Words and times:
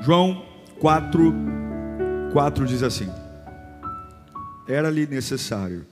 João 0.00 0.46
4, 0.78 1.34
4 2.32 2.66
diz 2.66 2.82
assim: 2.82 3.08
Era-lhe 4.68 5.06
necessário, 5.06 5.84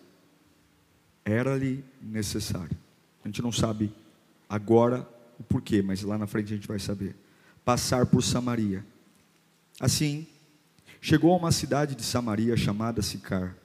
era-lhe 1.25 1.85
necessário. 2.01 2.77
A 3.25 3.29
gente 3.29 3.43
não 3.43 3.51
sabe 3.51 3.93
agora 4.49 5.07
o 5.39 5.43
porquê, 5.43 5.83
mas 5.83 6.03
lá 6.03 6.17
na 6.17 6.27
frente 6.27 6.53
a 6.53 6.57
gente 6.57 6.69
vai 6.69 6.79
saber 6.79 7.17
passar 7.65 8.07
por 8.07 8.23
Samaria. 8.23 8.85
Assim, 9.81 10.27
chegou 11.01 11.33
a 11.33 11.37
uma 11.37 11.51
cidade 11.51 11.97
de 11.97 12.05
Samaria 12.05 12.57
chamada 12.57 13.03
Sicar, 13.03 13.57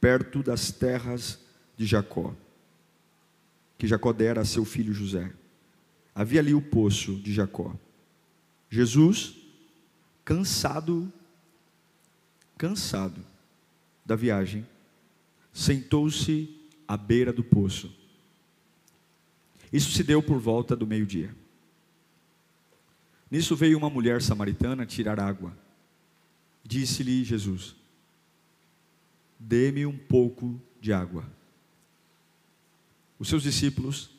perto 0.00 0.42
das 0.42 0.72
terras 0.72 1.38
de 1.76 1.84
Jacó, 1.84 2.34
que 3.76 3.86
Jacó 3.86 4.10
dera 4.12 4.40
a 4.40 4.44
seu 4.46 4.64
filho 4.64 4.94
José. 4.94 5.30
Havia 6.14 6.40
ali 6.40 6.54
o 6.54 6.62
poço 6.62 7.16
de 7.16 7.32
Jacó. 7.32 7.74
Jesus, 8.70 9.39
cansado, 10.30 11.12
cansado 12.56 13.20
da 14.06 14.14
viagem, 14.14 14.64
sentou-se 15.52 16.56
à 16.86 16.96
beira 16.96 17.32
do 17.32 17.42
poço. 17.42 17.92
Isso 19.72 19.90
se 19.90 20.04
deu 20.04 20.22
por 20.22 20.38
volta 20.38 20.76
do 20.76 20.86
meio-dia. 20.86 21.34
Nisso 23.28 23.56
veio 23.56 23.76
uma 23.76 23.90
mulher 23.90 24.22
samaritana 24.22 24.86
tirar 24.86 25.18
água. 25.18 25.52
Disse-lhe 26.62 27.24
Jesus: 27.24 27.74
Dê-me 29.36 29.84
um 29.84 29.98
pouco 29.98 30.62
de 30.80 30.92
água. 30.92 31.28
Os 33.18 33.28
seus 33.28 33.42
discípulos 33.42 34.10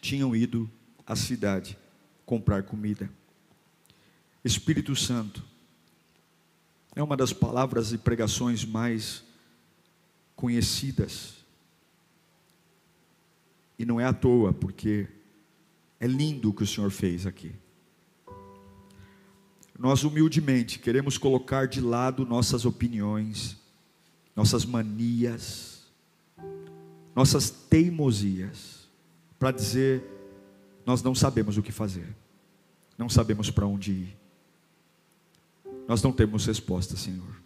tinham 0.00 0.34
ido 0.34 0.70
à 1.06 1.14
cidade 1.14 1.76
comprar 2.24 2.62
comida. 2.62 3.10
Espírito 4.42 4.96
Santo 4.96 5.49
é 7.00 7.02
uma 7.02 7.16
das 7.16 7.32
palavras 7.32 7.92
e 7.92 7.98
pregações 7.98 8.64
mais 8.64 9.24
conhecidas. 10.36 11.36
E 13.78 13.86
não 13.86 13.98
é 13.98 14.04
à 14.04 14.12
toa, 14.12 14.52
porque 14.52 15.08
é 15.98 16.06
lindo 16.06 16.50
o 16.50 16.52
que 16.52 16.62
o 16.62 16.66
Senhor 16.66 16.90
fez 16.90 17.26
aqui. 17.26 17.52
Nós 19.78 20.04
humildemente 20.04 20.78
queremos 20.78 21.16
colocar 21.16 21.66
de 21.66 21.80
lado 21.80 22.26
nossas 22.26 22.66
opiniões, 22.66 23.56
nossas 24.36 24.66
manias, 24.66 25.86
nossas 27.16 27.48
teimosias, 27.48 28.86
para 29.38 29.52
dizer: 29.52 30.04
nós 30.84 31.02
não 31.02 31.14
sabemos 31.14 31.56
o 31.56 31.62
que 31.62 31.72
fazer, 31.72 32.14
não 32.98 33.08
sabemos 33.08 33.50
para 33.50 33.66
onde 33.66 33.90
ir, 33.90 34.19
nós 35.88 36.02
não 36.02 36.12
temos 36.12 36.46
resposta, 36.46 36.96
Senhor. 36.96 37.40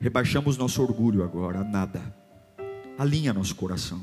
Rebaixamos 0.00 0.56
nosso 0.56 0.80
orgulho 0.82 1.24
agora 1.24 1.64
nada, 1.64 2.14
alinha 2.96 3.32
nosso 3.32 3.54
coração. 3.54 4.00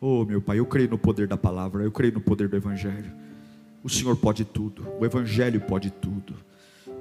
Oh, 0.00 0.24
meu 0.24 0.40
Pai, 0.40 0.58
eu 0.58 0.66
creio 0.66 0.88
no 0.88 0.98
poder 0.98 1.28
da 1.28 1.36
palavra, 1.36 1.84
eu 1.84 1.92
creio 1.92 2.14
no 2.14 2.20
poder 2.20 2.48
do 2.48 2.56
Evangelho. 2.56 3.12
O 3.84 3.88
Senhor 3.88 4.16
pode 4.16 4.44
tudo, 4.44 4.86
o 4.98 5.04
Evangelho 5.04 5.60
pode 5.60 5.90
tudo. 5.90 6.34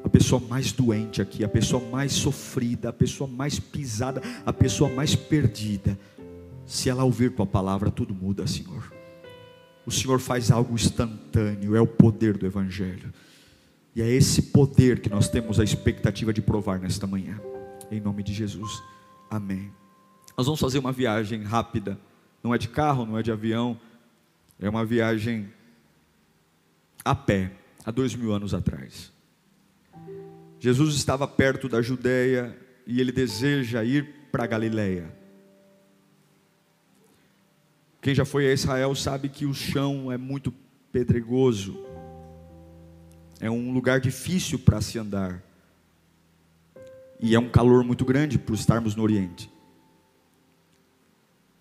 A 0.03 0.09
pessoa 0.09 0.41
mais 0.41 0.71
doente 0.71 1.21
aqui, 1.21 1.43
a 1.43 1.49
pessoa 1.49 1.83
mais 1.89 2.11
sofrida, 2.11 2.89
a 2.89 2.93
pessoa 2.93 3.29
mais 3.29 3.59
pisada, 3.59 4.21
a 4.45 4.51
pessoa 4.51 4.89
mais 4.89 5.15
perdida, 5.15 5.97
se 6.65 6.89
ela 6.89 7.03
ouvir 7.03 7.31
tua 7.31 7.45
palavra, 7.45 7.91
tudo 7.91 8.13
muda, 8.13 8.47
Senhor. 8.47 8.91
O 9.85 9.91
Senhor 9.91 10.19
faz 10.19 10.51
algo 10.51 10.73
instantâneo, 10.73 11.75
é 11.75 11.81
o 11.81 11.87
poder 11.87 12.37
do 12.37 12.45
Evangelho. 12.45 13.13
E 13.95 14.01
é 14.01 14.09
esse 14.09 14.41
poder 14.41 15.01
que 15.01 15.09
nós 15.09 15.27
temos 15.27 15.59
a 15.59 15.63
expectativa 15.63 16.31
de 16.31 16.41
provar 16.41 16.79
nesta 16.79 17.05
manhã. 17.05 17.39
Em 17.91 17.99
nome 17.99 18.23
de 18.23 18.33
Jesus. 18.33 18.81
Amém. 19.29 19.71
Nós 20.37 20.45
vamos 20.45 20.59
fazer 20.59 20.79
uma 20.79 20.91
viagem 20.91 21.43
rápida. 21.43 21.99
Não 22.43 22.55
é 22.55 22.57
de 22.57 22.69
carro, 22.69 23.05
não 23.05 23.17
é 23.17 23.23
de 23.23 23.31
avião. 23.31 23.79
É 24.59 24.69
uma 24.69 24.85
viagem 24.85 25.51
a 27.03 27.15
pé, 27.15 27.51
há 27.83 27.91
dois 27.91 28.15
mil 28.15 28.31
anos 28.31 28.53
atrás. 28.53 29.11
Jesus 30.59 30.95
estava 30.95 31.27
perto 31.27 31.67
da 31.67 31.81
Judéia 31.81 32.55
e 32.85 33.01
ele 33.01 33.11
deseja 33.11 33.83
ir 33.83 34.07
para 34.31 34.45
Galiléia. 34.45 35.11
Quem 38.01 38.15
já 38.15 38.23
foi 38.23 38.47
a 38.47 38.53
Israel 38.53 38.95
sabe 38.95 39.29
que 39.29 39.45
o 39.45 39.53
chão 39.53 40.11
é 40.11 40.17
muito 40.17 40.53
pedregoso, 40.91 41.77
é 43.41 43.51
um 43.51 43.73
lugar 43.73 43.99
difícil 43.99 44.57
para 44.57 44.79
se 44.79 44.97
andar, 44.97 45.43
e 47.19 47.35
é 47.35 47.39
um 47.39 47.49
calor 47.49 47.83
muito 47.83 48.05
grande 48.05 48.39
por 48.39 48.55
estarmos 48.55 48.95
no 48.95 49.03
Oriente. 49.03 49.51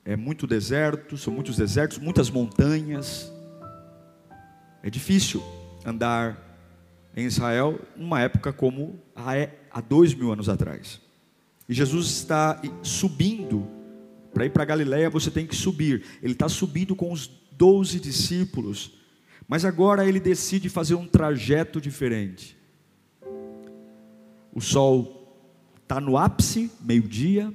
É 0.04 0.14
muito 0.14 0.46
deserto, 0.46 1.18
são 1.18 1.32
muitos 1.32 1.56
desertos, 1.56 1.98
muitas 1.98 2.30
montanhas, 2.30 3.32
é 4.82 4.88
difícil 4.88 5.42
andar 5.84 6.38
em 7.14 7.26
Israel 7.26 7.78
numa 7.96 8.20
época 8.20 8.52
como 8.52 8.98
há 9.14 9.80
dois 9.80 10.14
mil 10.14 10.32
anos 10.32 10.48
atrás. 10.48 11.00
E 11.68 11.74
Jesus 11.74 12.06
está 12.06 12.60
subindo. 12.82 13.66
Para 14.32 14.46
ir 14.46 14.50
para 14.50 14.64
Galiléia 14.64 15.10
você 15.10 15.30
tem 15.30 15.46
que 15.46 15.54
subir. 15.54 16.04
Ele 16.22 16.32
está 16.32 16.48
subindo 16.48 16.96
com 16.96 17.12
os 17.12 17.30
doze 17.52 18.00
discípulos. 18.00 18.99
Mas 19.50 19.64
agora 19.64 20.06
ele 20.06 20.20
decide 20.20 20.68
fazer 20.68 20.94
um 20.94 21.08
trajeto 21.08 21.80
diferente. 21.80 22.56
O 24.54 24.60
sol 24.60 25.36
está 25.82 26.00
no 26.00 26.16
ápice, 26.16 26.70
meio-dia, 26.80 27.52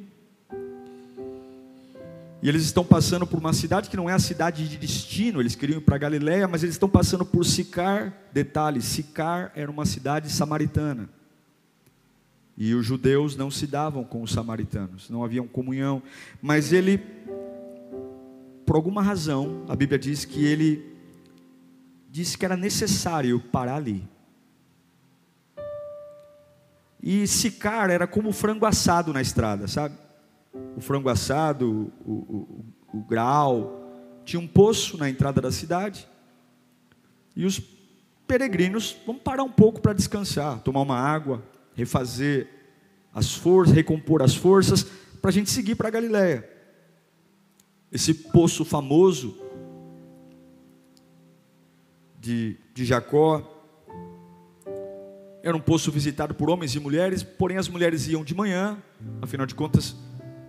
e 2.44 2.50
eles 2.50 2.64
estão 2.64 2.84
passando 2.84 3.26
por 3.26 3.40
uma 3.40 3.54
cidade 3.54 3.90
que 3.90 3.96
não 3.96 4.10
é 4.10 4.14
a 4.14 4.20
cidade 4.20 4.68
de 4.68 4.76
destino, 4.76 5.40
eles 5.40 5.56
queriam 5.56 5.78
ir 5.78 5.84
para 5.84 5.98
Galiléia, 5.98 6.50
mas 6.50 6.64
eles 6.64 6.76
estão 6.76 6.90
passando 6.90 7.26
por 7.26 7.46
Sicar. 7.46 8.14
Detalhe: 8.34 8.82
Sicar 8.82 9.54
era 9.56 9.72
uma 9.72 9.86
cidade 9.86 10.30
samaritana. 10.30 11.10
E 12.58 12.76
os 12.76 12.86
judeus 12.86 13.38
não 13.38 13.50
se 13.50 13.66
davam 13.66 14.04
com 14.04 14.22
os 14.22 14.34
samaritanos, 14.34 15.10
não 15.10 15.24
haviam 15.24 15.48
comunhão. 15.48 16.04
Mas 16.42 16.74
ele, 16.74 17.02
por 18.66 18.76
alguma 18.76 19.02
razão, 19.02 19.64
a 19.70 19.78
Bíblia 19.78 19.98
diz 19.98 20.26
que 20.26 20.44
ele 20.44 20.95
disse 22.16 22.38
que 22.38 22.46
era 22.46 22.56
necessário 22.56 23.42
parar 23.42 23.76
ali. 23.76 24.08
E 27.04 27.28
Sicar 27.28 27.90
era 27.90 28.08
como 28.08 28.32
frango 28.32 28.66
assado 28.66 29.12
na 29.12 29.22
estrada, 29.22 29.68
sabe? 29.68 29.98
o 30.78 30.80
frango 30.80 31.10
assado, 31.10 31.92
o, 32.06 32.12
o, 32.12 32.66
o, 32.94 33.00
o 33.00 33.04
grau. 33.04 33.82
Tinha 34.24 34.40
um 34.40 34.48
poço 34.48 34.98
na 34.98 35.10
entrada 35.10 35.42
da 35.42 35.52
cidade. 35.52 36.08
E 37.36 37.46
os 37.46 37.62
peregrinos 38.26 38.96
vão 39.06 39.18
parar 39.18 39.44
um 39.44 39.52
pouco 39.52 39.82
para 39.82 39.92
descansar, 39.92 40.62
tomar 40.62 40.84
uma 40.84 40.98
água, 40.98 41.44
refazer 41.76 42.48
as 43.14 43.34
forças, 43.34 43.76
recompor 43.76 44.24
as 44.24 44.34
forças, 44.34 44.84
para 45.22 45.32
a 45.32 45.34
gente 45.34 45.50
seguir 45.50 45.76
para 45.76 45.90
Galiléia. 45.90 46.50
Esse 47.92 48.14
poço 48.14 48.64
famoso 48.64 49.45
de, 52.26 52.58
de 52.74 52.86
Jacó 52.86 53.52
era 55.44 55.56
um 55.56 55.60
poço 55.60 55.92
visitado 55.92 56.34
por 56.34 56.50
homens 56.50 56.74
e 56.76 56.80
mulheres, 56.80 57.22
porém 57.22 57.58
as 57.58 57.68
mulheres 57.68 58.08
iam 58.08 58.24
de 58.24 58.34
manhã, 58.34 58.78
afinal 59.22 59.46
de 59.46 59.54
contas, 59.54 59.96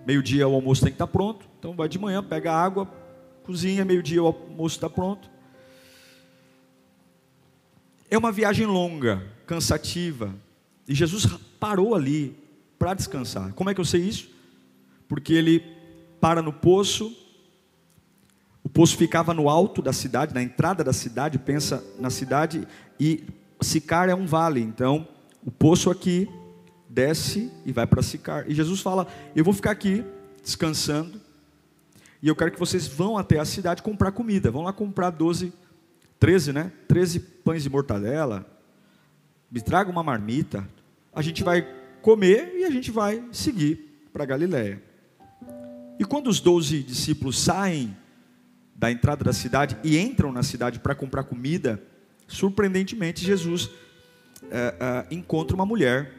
Meio-dia 0.06 0.46
o 0.46 0.55
almoço 0.55 0.82
tem 0.82 0.93
que 0.93 0.94
estar 0.94 1.08
pronto. 1.08 1.49
Então 1.58 1.75
vai 1.75 1.88
de 1.88 1.99
manhã, 1.99 2.23
pega 2.23 2.52
água, 2.52 2.87
cozinha, 3.43 3.84
meio-dia 3.84 4.23
o 4.23 4.26
almoço 4.26 4.76
está 4.76 4.88
pronto. 4.88 5.28
É 8.08 8.17
uma 8.17 8.31
viagem 8.31 8.67
longa, 8.67 9.26
cansativa. 9.49 10.32
E 10.87 10.94
Jesus 10.94 11.26
parou 11.58 11.93
ali 11.93 12.37
para 12.78 12.94
descansar. 12.94 13.52
Como 13.55 13.69
é 13.69 13.75
que 13.75 13.81
eu 13.81 13.84
sei 13.84 14.00
isso? 14.02 14.31
Porque 15.08 15.34
ele 15.34 15.61
para 16.20 16.40
no 16.40 16.52
poço. 16.52 17.12
O 18.66 18.68
poço 18.68 18.96
ficava 18.96 19.32
no 19.32 19.48
alto 19.48 19.80
da 19.80 19.92
cidade, 19.92 20.34
na 20.34 20.42
entrada 20.42 20.82
da 20.82 20.92
cidade, 20.92 21.38
pensa 21.38 21.84
na 22.00 22.10
cidade, 22.10 22.66
e 22.98 23.22
Sicar 23.60 24.08
é 24.08 24.14
um 24.14 24.26
vale, 24.26 24.60
então 24.60 25.06
o 25.44 25.52
poço 25.52 25.88
aqui 25.88 26.28
desce 26.88 27.48
e 27.64 27.70
vai 27.70 27.86
para 27.86 28.02
Sicar. 28.02 28.44
E 28.48 28.52
Jesus 28.52 28.80
fala: 28.80 29.06
Eu 29.36 29.44
vou 29.44 29.54
ficar 29.54 29.70
aqui 29.70 30.04
descansando, 30.42 31.20
e 32.20 32.26
eu 32.26 32.34
quero 32.34 32.50
que 32.50 32.58
vocês 32.58 32.88
vão 32.88 33.16
até 33.16 33.38
a 33.38 33.44
cidade 33.44 33.84
comprar 33.84 34.10
comida. 34.10 34.50
Vão 34.50 34.64
lá 34.64 34.72
comprar 34.72 35.10
12, 35.10 35.52
13, 36.18 36.52
né? 36.52 36.72
13 36.88 37.20
pães 37.20 37.62
de 37.62 37.70
mortadela. 37.70 38.44
Me 39.48 39.60
traga 39.60 39.88
uma 39.88 40.02
marmita. 40.02 40.68
A 41.14 41.22
gente 41.22 41.44
vai 41.44 41.64
comer 42.02 42.52
e 42.56 42.64
a 42.64 42.70
gente 42.70 42.90
vai 42.90 43.22
seguir 43.30 44.08
para 44.12 44.24
Galiléia. 44.24 44.82
E 46.00 46.04
quando 46.04 46.26
os 46.26 46.40
doze 46.40 46.82
discípulos 46.82 47.38
saem 47.38 47.96
da 48.78 48.90
entrada 48.90 49.25
da 49.25 49.32
cidade 49.32 49.76
e 49.82 49.99
entram 49.99 50.31
na 50.31 50.43
cidade 50.43 50.78
para 50.78 50.94
comprar 50.94 51.25
comida, 51.25 51.82
surpreendentemente 52.28 53.25
Jesus 53.25 53.70
é, 54.50 54.75
é, 55.11 55.14
encontra 55.14 55.55
uma 55.55 55.64
mulher 55.64 56.12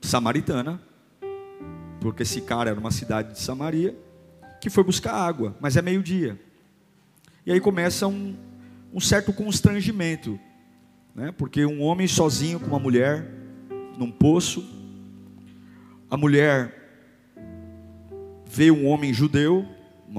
samaritana, 0.00 0.80
porque 2.00 2.22
esse 2.22 2.40
cara 2.40 2.70
era 2.70 2.80
uma 2.80 2.90
cidade 2.90 3.34
de 3.34 3.40
Samaria, 3.40 3.96
que 4.60 4.70
foi 4.70 4.82
buscar 4.82 5.12
água, 5.12 5.56
mas 5.60 5.76
é 5.76 5.82
meio-dia. 5.82 6.40
E 7.46 7.52
aí 7.52 7.60
começa 7.60 8.06
um, 8.06 8.36
um 8.92 9.00
certo 9.00 9.32
constrangimento, 9.32 10.38
né? 11.14 11.32
porque 11.36 11.64
um 11.64 11.82
homem 11.82 12.08
sozinho 12.08 12.58
com 12.58 12.66
uma 12.66 12.78
mulher 12.78 13.30
num 13.96 14.10
poço, 14.10 14.66
a 16.10 16.16
mulher 16.16 16.74
vê 18.46 18.70
um 18.70 18.86
homem 18.86 19.12
judeu, 19.12 19.66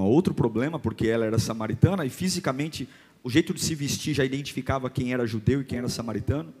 outro 0.00 0.32
problema, 0.32 0.78
porque 0.78 1.06
ela 1.06 1.26
era 1.26 1.38
samaritana 1.38 2.04
e 2.04 2.10
fisicamente 2.10 2.88
o 3.22 3.30
jeito 3.30 3.52
de 3.52 3.60
se 3.60 3.74
vestir 3.74 4.14
já 4.14 4.24
identificava 4.24 4.88
quem 4.88 5.12
era 5.12 5.26
judeu 5.26 5.60
e 5.60 5.64
quem 5.64 5.78
era 5.78 5.88
samaritano. 5.88 6.52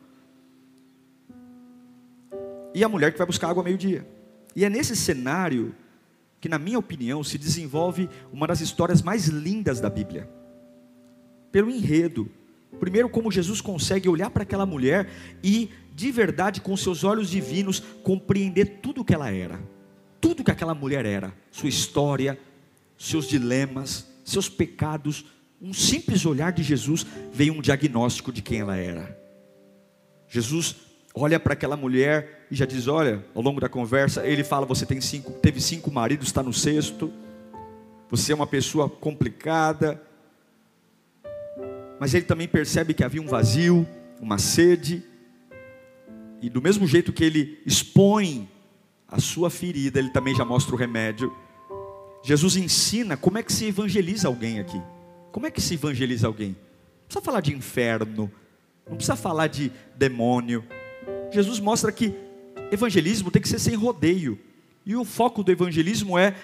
E 2.74 2.84
a 2.84 2.88
mulher 2.88 3.12
que 3.12 3.18
vai 3.18 3.26
buscar 3.26 3.50
água 3.50 3.60
ao 3.60 3.64
meio-dia. 3.64 4.06
E 4.54 4.64
é 4.64 4.70
nesse 4.70 4.94
cenário 4.94 5.74
que, 6.40 6.48
na 6.48 6.58
minha 6.58 6.78
opinião, 6.78 7.22
se 7.22 7.38
desenvolve 7.38 8.08
uma 8.32 8.46
das 8.46 8.60
histórias 8.60 9.02
mais 9.02 9.26
lindas 9.26 9.80
da 9.80 9.90
Bíblia. 9.90 10.28
Pelo 11.50 11.70
enredo. 11.70 12.30
Primeiro, 12.80 13.08
como 13.08 13.30
Jesus 13.30 13.60
consegue 13.60 14.08
olhar 14.08 14.30
para 14.30 14.42
aquela 14.42 14.64
mulher 14.64 15.08
e, 15.42 15.70
de 15.94 16.10
verdade, 16.10 16.60
com 16.60 16.76
seus 16.76 17.04
olhos 17.04 17.28
divinos, 17.28 17.80
compreender 18.02 18.78
tudo 18.82 19.02
o 19.02 19.04
que 19.04 19.14
ela 19.14 19.30
era 19.30 19.60
tudo 20.22 20.44
que 20.44 20.52
aquela 20.52 20.72
mulher 20.72 21.04
era, 21.04 21.34
sua 21.50 21.68
história, 21.68 22.38
seus 23.02 23.26
dilemas, 23.26 24.06
seus 24.24 24.48
pecados, 24.48 25.24
um 25.60 25.72
simples 25.72 26.24
olhar 26.24 26.52
de 26.52 26.62
Jesus 26.62 27.04
veio 27.32 27.52
um 27.52 27.60
diagnóstico 27.60 28.32
de 28.32 28.40
quem 28.40 28.60
ela 28.60 28.76
era. 28.76 29.18
Jesus 30.28 30.76
olha 31.12 31.38
para 31.40 31.54
aquela 31.54 31.76
mulher 31.76 32.46
e 32.48 32.54
já 32.54 32.64
diz: 32.64 32.86
Olha, 32.86 33.24
ao 33.34 33.42
longo 33.42 33.60
da 33.60 33.68
conversa, 33.68 34.24
ele 34.24 34.44
fala: 34.44 34.64
Você 34.66 34.86
tem 34.86 35.00
cinco, 35.00 35.32
teve 35.32 35.60
cinco 35.60 35.90
maridos, 35.90 36.28
está 36.28 36.44
no 36.44 36.52
sexto, 36.52 37.12
você 38.08 38.30
é 38.30 38.34
uma 38.36 38.46
pessoa 38.46 38.88
complicada. 38.88 40.00
Mas 41.98 42.14
ele 42.14 42.24
também 42.24 42.46
percebe 42.46 42.94
que 42.94 43.02
havia 43.02 43.22
um 43.22 43.26
vazio, 43.26 43.86
uma 44.20 44.38
sede, 44.38 45.02
e 46.40 46.48
do 46.48 46.62
mesmo 46.62 46.86
jeito 46.86 47.12
que 47.12 47.24
ele 47.24 47.60
expõe 47.66 48.48
a 49.08 49.20
sua 49.20 49.50
ferida, 49.50 49.98
ele 49.98 50.10
também 50.10 50.34
já 50.34 50.44
mostra 50.44 50.74
o 50.74 50.78
remédio. 50.78 51.32
Jesus 52.22 52.56
ensina 52.56 53.16
como 53.16 53.38
é 53.38 53.42
que 53.42 53.52
se 53.52 53.66
evangeliza 53.66 54.28
alguém 54.28 54.60
aqui. 54.60 54.80
Como 55.32 55.46
é 55.46 55.50
que 55.50 55.60
se 55.60 55.74
evangeliza 55.74 56.26
alguém? 56.26 56.50
Não 56.50 57.06
precisa 57.06 57.24
falar 57.24 57.40
de 57.40 57.54
inferno, 57.54 58.30
não 58.88 58.96
precisa 58.96 59.16
falar 59.16 59.48
de 59.48 59.72
demônio. 59.96 60.64
Jesus 61.30 61.58
mostra 61.58 61.90
que 61.90 62.14
evangelismo 62.70 63.30
tem 63.30 63.42
que 63.42 63.48
ser 63.48 63.58
sem 63.58 63.74
rodeio. 63.74 64.38
E 64.84 64.94
o 64.94 65.04
foco 65.04 65.42
do 65.42 65.50
evangelismo 65.50 66.18
é 66.18 66.34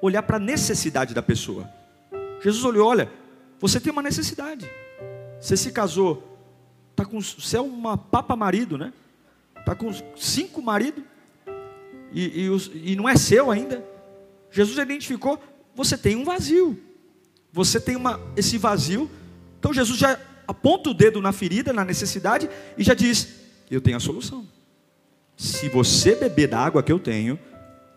olhar 0.00 0.22
para 0.22 0.36
a 0.36 0.40
necessidade 0.40 1.14
da 1.14 1.22
pessoa. 1.22 1.68
Jesus 2.42 2.64
olhou, 2.64 2.88
olha, 2.88 3.10
você 3.58 3.80
tem 3.80 3.92
uma 3.92 4.02
necessidade. 4.02 4.68
Você 5.40 5.56
se 5.56 5.72
casou, 5.72 6.38
tá 6.94 7.04
com, 7.04 7.20
você 7.20 7.56
é 7.56 7.60
uma 7.60 7.96
papa 7.96 8.36
marido, 8.36 8.78
né? 8.78 8.92
Tá 9.64 9.74
com 9.74 9.90
cinco 10.16 10.62
maridos 10.62 11.02
e, 12.12 12.46
e, 12.46 12.92
e 12.92 12.96
não 12.96 13.08
é 13.08 13.16
seu 13.16 13.50
ainda. 13.50 13.95
Jesus 14.56 14.78
identificou, 14.78 15.38
você 15.74 15.98
tem 15.98 16.16
um 16.16 16.24
vazio. 16.24 16.82
Você 17.52 17.78
tem 17.78 17.94
uma, 17.94 18.18
esse 18.34 18.56
vazio. 18.56 19.10
Então 19.58 19.70
Jesus 19.70 19.98
já 19.98 20.18
aponta 20.48 20.88
o 20.88 20.94
dedo 20.94 21.20
na 21.20 21.30
ferida, 21.30 21.74
na 21.74 21.84
necessidade, 21.84 22.48
e 22.78 22.82
já 22.82 22.94
diz: 22.94 23.34
Eu 23.70 23.82
tenho 23.82 23.98
a 23.98 24.00
solução. 24.00 24.48
Se 25.36 25.68
você 25.68 26.14
beber 26.14 26.48
da 26.48 26.58
água 26.58 26.82
que 26.82 26.90
eu 26.90 26.98
tenho, 26.98 27.38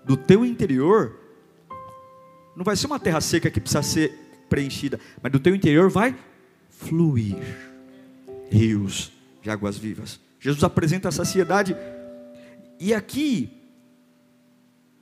do 0.03 0.17
teu 0.17 0.45
interior, 0.45 1.17
não 2.57 2.65
vai 2.65 2.75
ser 2.75 2.87
uma 2.87 2.99
terra 2.99 3.21
seca 3.21 3.49
que 3.49 3.61
precisa 3.61 3.81
ser 3.81 4.11
preenchida, 4.49 4.99
mas 5.23 5.31
do 5.31 5.39
teu 5.39 5.55
interior 5.55 5.89
vai 5.89 6.13
fluir 6.69 7.37
rios 8.51 9.13
de 9.41 9.49
águas 9.49 9.77
vivas. 9.77 10.19
Jesus 10.41 10.61
apresenta 10.61 11.07
a 11.07 11.11
saciedade. 11.13 11.73
E 12.77 12.93
aqui 12.93 13.49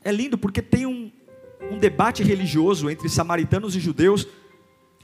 é 0.03 0.11
lindo 0.11 0.37
porque 0.37 0.61
tem 0.61 0.85
um, 0.85 1.11
um 1.71 1.77
debate 1.77 2.23
religioso 2.23 2.89
entre 2.89 3.09
samaritanos 3.09 3.75
e 3.75 3.79
judeus, 3.79 4.27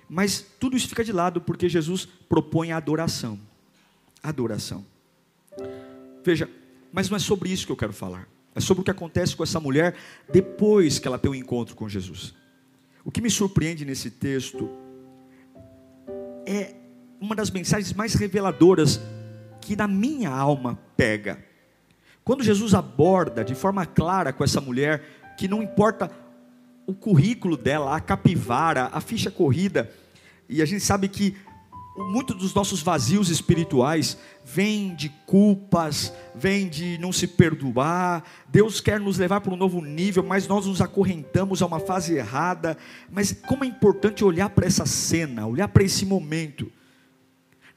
mas 0.10 0.45
tudo 0.60 0.77
isso 0.77 0.88
fica 0.88 1.04
de 1.04 1.12
lado 1.12 1.42
porque 1.42 1.68
Jesus 1.68 2.07
propõe 2.27 2.71
a 2.71 2.77
adoração. 2.77 3.39
Adoração. 4.21 4.86
Veja, 6.24 6.50
mas 6.92 7.10
não 7.10 7.18
é 7.18 7.19
sobre 7.19 7.50
isso 7.50 7.65
que 7.65 7.71
eu 7.71 7.77
quero 7.77 7.94
falar. 7.94 8.27
É 8.56 8.60
sobre 8.60 8.81
o 8.81 8.83
que 8.83 8.92
acontece 8.92 9.36
com 9.36 9.44
essa 9.44 9.60
mulher 9.60 9.95
depois 10.31 11.00
que 11.00 11.07
ela 11.07 11.18
tem 11.18 11.31
um 11.31 11.36
encontro 11.36 11.75
com 11.75 11.89
Jesus. 11.89 12.33
O 13.04 13.12
que 13.12 13.21
me 13.21 13.30
surpreende 13.30 13.83
nesse 13.83 14.12
texto 14.12 14.69
é 16.45 16.75
uma 17.19 17.36
das 17.36 17.50
mensagens 17.50 17.94
mais 17.94 18.13
reveladoras 18.13 19.00
que 19.59 19.75
na 19.75 19.88
minha 19.88 20.30
alma 20.30 20.77
pega. 20.95 21.44
Quando 22.24 22.44
Jesus 22.44 22.74
aborda 22.74 23.44
de 23.44 23.56
forma 23.56 23.86
clara 23.86 24.31
com 24.31 24.44
essa 24.44 24.62
mulher, 24.62 25.33
que 25.38 25.48
não 25.48 25.63
importa 25.63 26.09
o 26.85 26.94
currículo 26.94 27.56
dela, 27.56 27.95
a 27.95 28.00
capivara, 28.00 28.89
a 28.91 29.00
ficha 29.00 29.31
corrida, 29.31 29.91
e 30.47 30.62
a 30.62 30.65
gente 30.65 30.83
sabe 30.83 31.07
que 31.07 31.35
muitos 31.95 32.35
dos 32.35 32.53
nossos 32.53 32.81
vazios 32.81 33.30
espirituais 33.30 34.18
vêm 34.44 34.95
de 34.95 35.09
culpas, 35.25 36.13
vêm 36.33 36.68
de 36.68 36.97
não 36.97 37.11
se 37.11 37.28
perdoar. 37.28 38.23
Deus 38.49 38.81
quer 38.81 38.99
nos 38.99 39.18
levar 39.18 39.42
para 39.42 39.54
um 39.54 39.57
novo 39.57 39.81
nível, 39.81 40.23
mas 40.23 40.47
nós 40.47 40.66
nos 40.66 40.81
acorrentamos 40.81 41.61
a 41.61 41.66
uma 41.66 41.80
fase 41.80 42.16
errada. 42.16 42.78
Mas 43.11 43.31
como 43.47 43.63
é 43.63 43.68
importante 43.68 44.23
olhar 44.23 44.49
para 44.49 44.66
essa 44.66 44.85
cena, 44.85 45.45
olhar 45.45 45.68
para 45.68 45.83
esse 45.83 46.06
momento. 46.06 46.71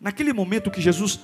Naquele 0.01 0.33
momento 0.33 0.71
que 0.71 0.81
Jesus 0.81 1.21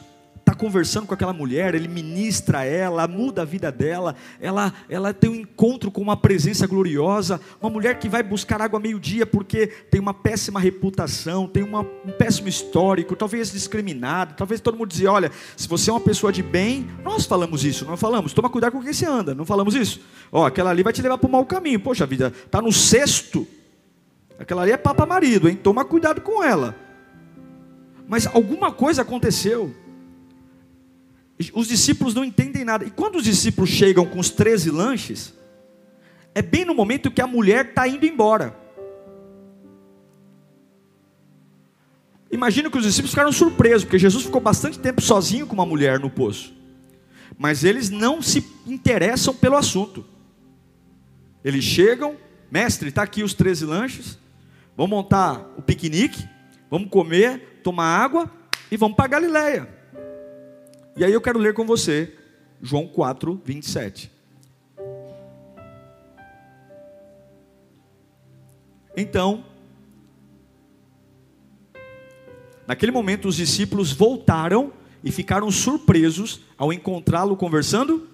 conversando 0.62 1.09
com 1.09 1.14
aquela 1.14 1.33
mulher, 1.33 1.75
ele 1.75 1.88
ministra 1.88 2.64
ela, 2.64 3.09
muda 3.09 3.42
a 3.42 3.45
vida 3.45 3.73
dela, 3.73 4.14
ela, 4.40 4.73
ela 4.88 5.12
tem 5.12 5.28
um 5.28 5.35
encontro 5.35 5.90
com 5.90 6.00
uma 6.00 6.16
presença 6.16 6.69
gloriosa, 6.69 7.40
uma 7.61 7.69
mulher 7.69 7.99
que 7.99 8.09
vai 8.09 8.23
buscar 8.23 8.62
água 8.62 8.78
meio-dia 8.78 9.26
porque 9.26 9.66
tem 9.66 10.00
uma 10.00 10.14
péssima 10.14 10.61
reputação, 10.61 11.49
tem 11.49 11.64
uma, 11.64 11.81
um 11.81 12.12
péssimo 12.16 12.47
histórico, 12.47 13.16
talvez 13.16 13.50
discriminado, 13.50 14.35
talvez 14.37 14.61
todo 14.61 14.78
mundo 14.78 14.90
dizia, 14.90 15.11
olha, 15.11 15.33
se 15.57 15.66
você 15.66 15.90
é 15.90 15.92
uma 15.92 15.99
pessoa 15.99 16.33
de 16.33 16.45
bem, 16.45 16.88
nós 17.02 17.26
falamos 17.26 17.64
isso, 17.64 17.85
não 17.85 17.97
falamos, 17.97 18.33
toma 18.33 18.49
cuidado 18.49 18.71
com 18.71 18.81
quem 18.81 18.92
você 18.92 19.04
anda, 19.04 19.35
não 19.35 19.45
falamos 19.45 19.75
isso, 19.75 20.00
ó, 20.31 20.47
aquela 20.47 20.71
ali 20.71 20.85
vai 20.85 20.92
te 20.92 21.02
levar 21.02 21.19
para 21.19 21.26
o 21.26 21.33
mau 21.33 21.45
caminho, 21.45 21.81
poxa 21.81 22.07
vida, 22.07 22.33
está 22.47 22.62
no 22.62 22.73
sexto, 22.73 23.49
aquela 24.38 24.62
ali 24.62 24.71
é 24.71 24.76
papa 24.76 25.04
marido, 25.07 25.49
hein, 25.49 25.57
toma 25.57 25.85
cuidado 25.85 26.21
com 26.21 26.40
ela, 26.40 26.76
mas 28.07 28.28
alguma 28.28 28.71
coisa 28.71 29.02
aconteceu, 29.02 29.75
os 31.54 31.68
discípulos 31.68 32.14
não 32.14 32.25
entendem 32.25 32.64
nada. 32.64 32.84
E 32.84 32.90
quando 32.90 33.16
os 33.16 33.25
discípulos 33.25 33.70
chegam 33.70 34.04
com 34.04 34.18
os 34.18 34.30
13 34.30 34.70
lanches, 34.70 35.34
é 36.34 36.42
bem 36.42 36.64
no 36.64 36.75
momento 36.75 37.11
que 37.11 37.20
a 37.20 37.26
mulher 37.26 37.66
está 37.66 37.88
indo 37.88 38.04
embora. 38.04 38.56
Imagina 42.30 42.70
que 42.70 42.78
os 42.78 42.84
discípulos 42.84 43.11
ficaram 43.11 43.30
surpresos, 43.30 43.84
porque 43.84 43.99
Jesus 43.99 44.25
ficou 44.25 44.40
bastante 44.40 44.78
tempo 44.78 45.02
sozinho 45.02 45.46
com 45.46 45.52
uma 45.52 45.66
mulher 45.66 46.00
no 46.00 46.08
poço. 46.08 46.54
Mas 47.38 47.62
eles 47.62 47.90
não 47.90 48.22
se 48.22 48.46
interessam 48.66 49.34
pelo 49.34 49.56
assunto. 49.56 50.04
Eles 51.44 51.62
chegam, 51.62 52.16
mestre, 52.50 52.88
está 52.88 53.02
aqui 53.02 53.22
os 53.22 53.34
13 53.34 53.66
lanches, 53.66 54.18
vamos 54.76 54.90
montar 54.90 55.52
o 55.58 55.62
piquenique, 55.62 56.26
vamos 56.70 56.88
comer, 56.88 57.61
tomar 57.62 57.99
água 57.99 58.30
e 58.70 58.76
vamos 58.76 58.96
para 58.96 59.08
Galiléia. 59.08 59.81
E 60.96 61.04
aí 61.04 61.12
eu 61.12 61.20
quero 61.20 61.38
ler 61.38 61.54
com 61.54 61.64
você 61.64 62.12
João 62.61 62.87
4, 62.87 63.40
27. 63.44 64.11
Então, 68.96 69.44
naquele 72.66 72.92
momento 72.92 73.26
os 73.26 73.37
discípulos 73.37 73.90
voltaram 73.90 74.72
e 75.02 75.11
ficaram 75.11 75.50
surpresos 75.50 76.42
ao 76.56 76.72
encontrá-lo 76.72 77.37
conversando. 77.37 78.06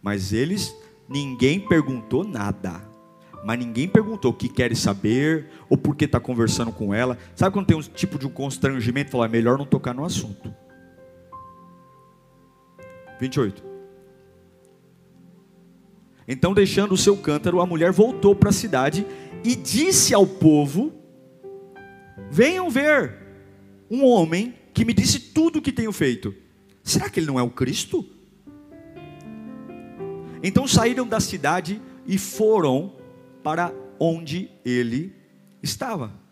Mas 0.00 0.32
eles, 0.32 0.76
ninguém 1.08 1.58
perguntou 1.58 2.22
nada. 2.22 2.82
Mas 3.44 3.58
ninguém 3.58 3.88
perguntou 3.88 4.30
o 4.30 4.34
que 4.34 4.48
quer 4.48 4.74
saber 4.76 5.50
ou 5.68 5.76
por 5.76 5.96
que 5.96 6.04
está 6.04 6.20
conversando 6.20 6.70
com 6.70 6.94
ela. 6.94 7.18
Sabe 7.34 7.52
quando 7.52 7.66
tem 7.66 7.76
um 7.76 7.82
tipo 7.82 8.18
de 8.18 8.28
constrangimento? 8.28 9.10
Falar, 9.10 9.26
é 9.26 9.28
melhor 9.28 9.58
não 9.58 9.66
tocar 9.66 9.94
no 9.94 10.04
assunto. 10.04 10.54
28. 13.20 13.62
Então, 16.26 16.54
deixando 16.54 16.92
o 16.92 16.96
seu 16.96 17.16
cântaro, 17.16 17.60
a 17.60 17.66
mulher 17.66 17.92
voltou 17.92 18.34
para 18.34 18.48
a 18.48 18.52
cidade 18.52 19.06
e 19.44 19.54
disse 19.54 20.14
ao 20.14 20.26
povo: 20.26 20.92
Venham 22.30 22.70
ver 22.70 23.14
um 23.90 24.04
homem 24.04 24.54
que 24.72 24.84
me 24.84 24.94
disse 24.94 25.20
tudo 25.20 25.58
o 25.58 25.62
que 25.62 25.72
tenho 25.72 25.92
feito. 25.92 26.34
Será 26.82 27.08
que 27.08 27.20
ele 27.20 27.26
não 27.26 27.38
é 27.38 27.42
o 27.42 27.50
Cristo? 27.50 28.04
Então 30.42 30.66
saíram 30.66 31.06
da 31.06 31.20
cidade 31.20 31.80
e 32.06 32.18
foram 32.18 32.92
para 33.42 33.72
onde 33.98 34.50
ele 34.64 35.14
estava. 35.62 36.23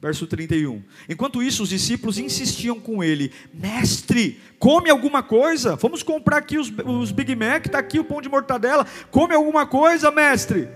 Verso 0.00 0.26
31. 0.26 0.82
Enquanto 1.08 1.42
isso, 1.42 1.62
os 1.62 1.68
discípulos 1.68 2.18
insistiam 2.18 2.80
com 2.80 3.04
ele: 3.04 3.32
Mestre, 3.52 4.40
come 4.58 4.88
alguma 4.88 5.22
coisa. 5.22 5.76
Vamos 5.76 6.02
comprar 6.02 6.38
aqui 6.38 6.58
os, 6.58 6.72
os 6.86 7.12
Big 7.12 7.36
Mac, 7.36 7.66
está 7.66 7.78
aqui 7.78 7.98
o 7.98 8.04
pão 8.04 8.22
de 8.22 8.28
mortadela. 8.28 8.86
Come 9.10 9.34
alguma 9.34 9.66
coisa, 9.66 10.10
mestre. 10.10 10.68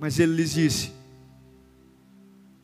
Mas 0.00 0.18
ele 0.18 0.34
lhes 0.34 0.54
disse: 0.54 0.90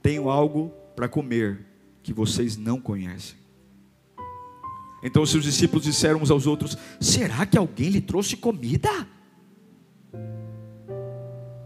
Tenho 0.02 0.28
algo 0.28 0.72
para 0.96 1.08
comer 1.08 1.64
que 2.02 2.12
vocês 2.12 2.56
não 2.56 2.80
conhecem. 2.80 3.36
Então 5.00 5.24
seus 5.24 5.44
discípulos 5.44 5.84
disseram 5.84 6.22
uns 6.22 6.30
aos 6.30 6.44
outros: 6.44 6.76
Será 7.00 7.46
que 7.46 7.56
alguém 7.56 7.88
lhe 7.88 8.00
trouxe 8.00 8.36
comida? 8.36 8.90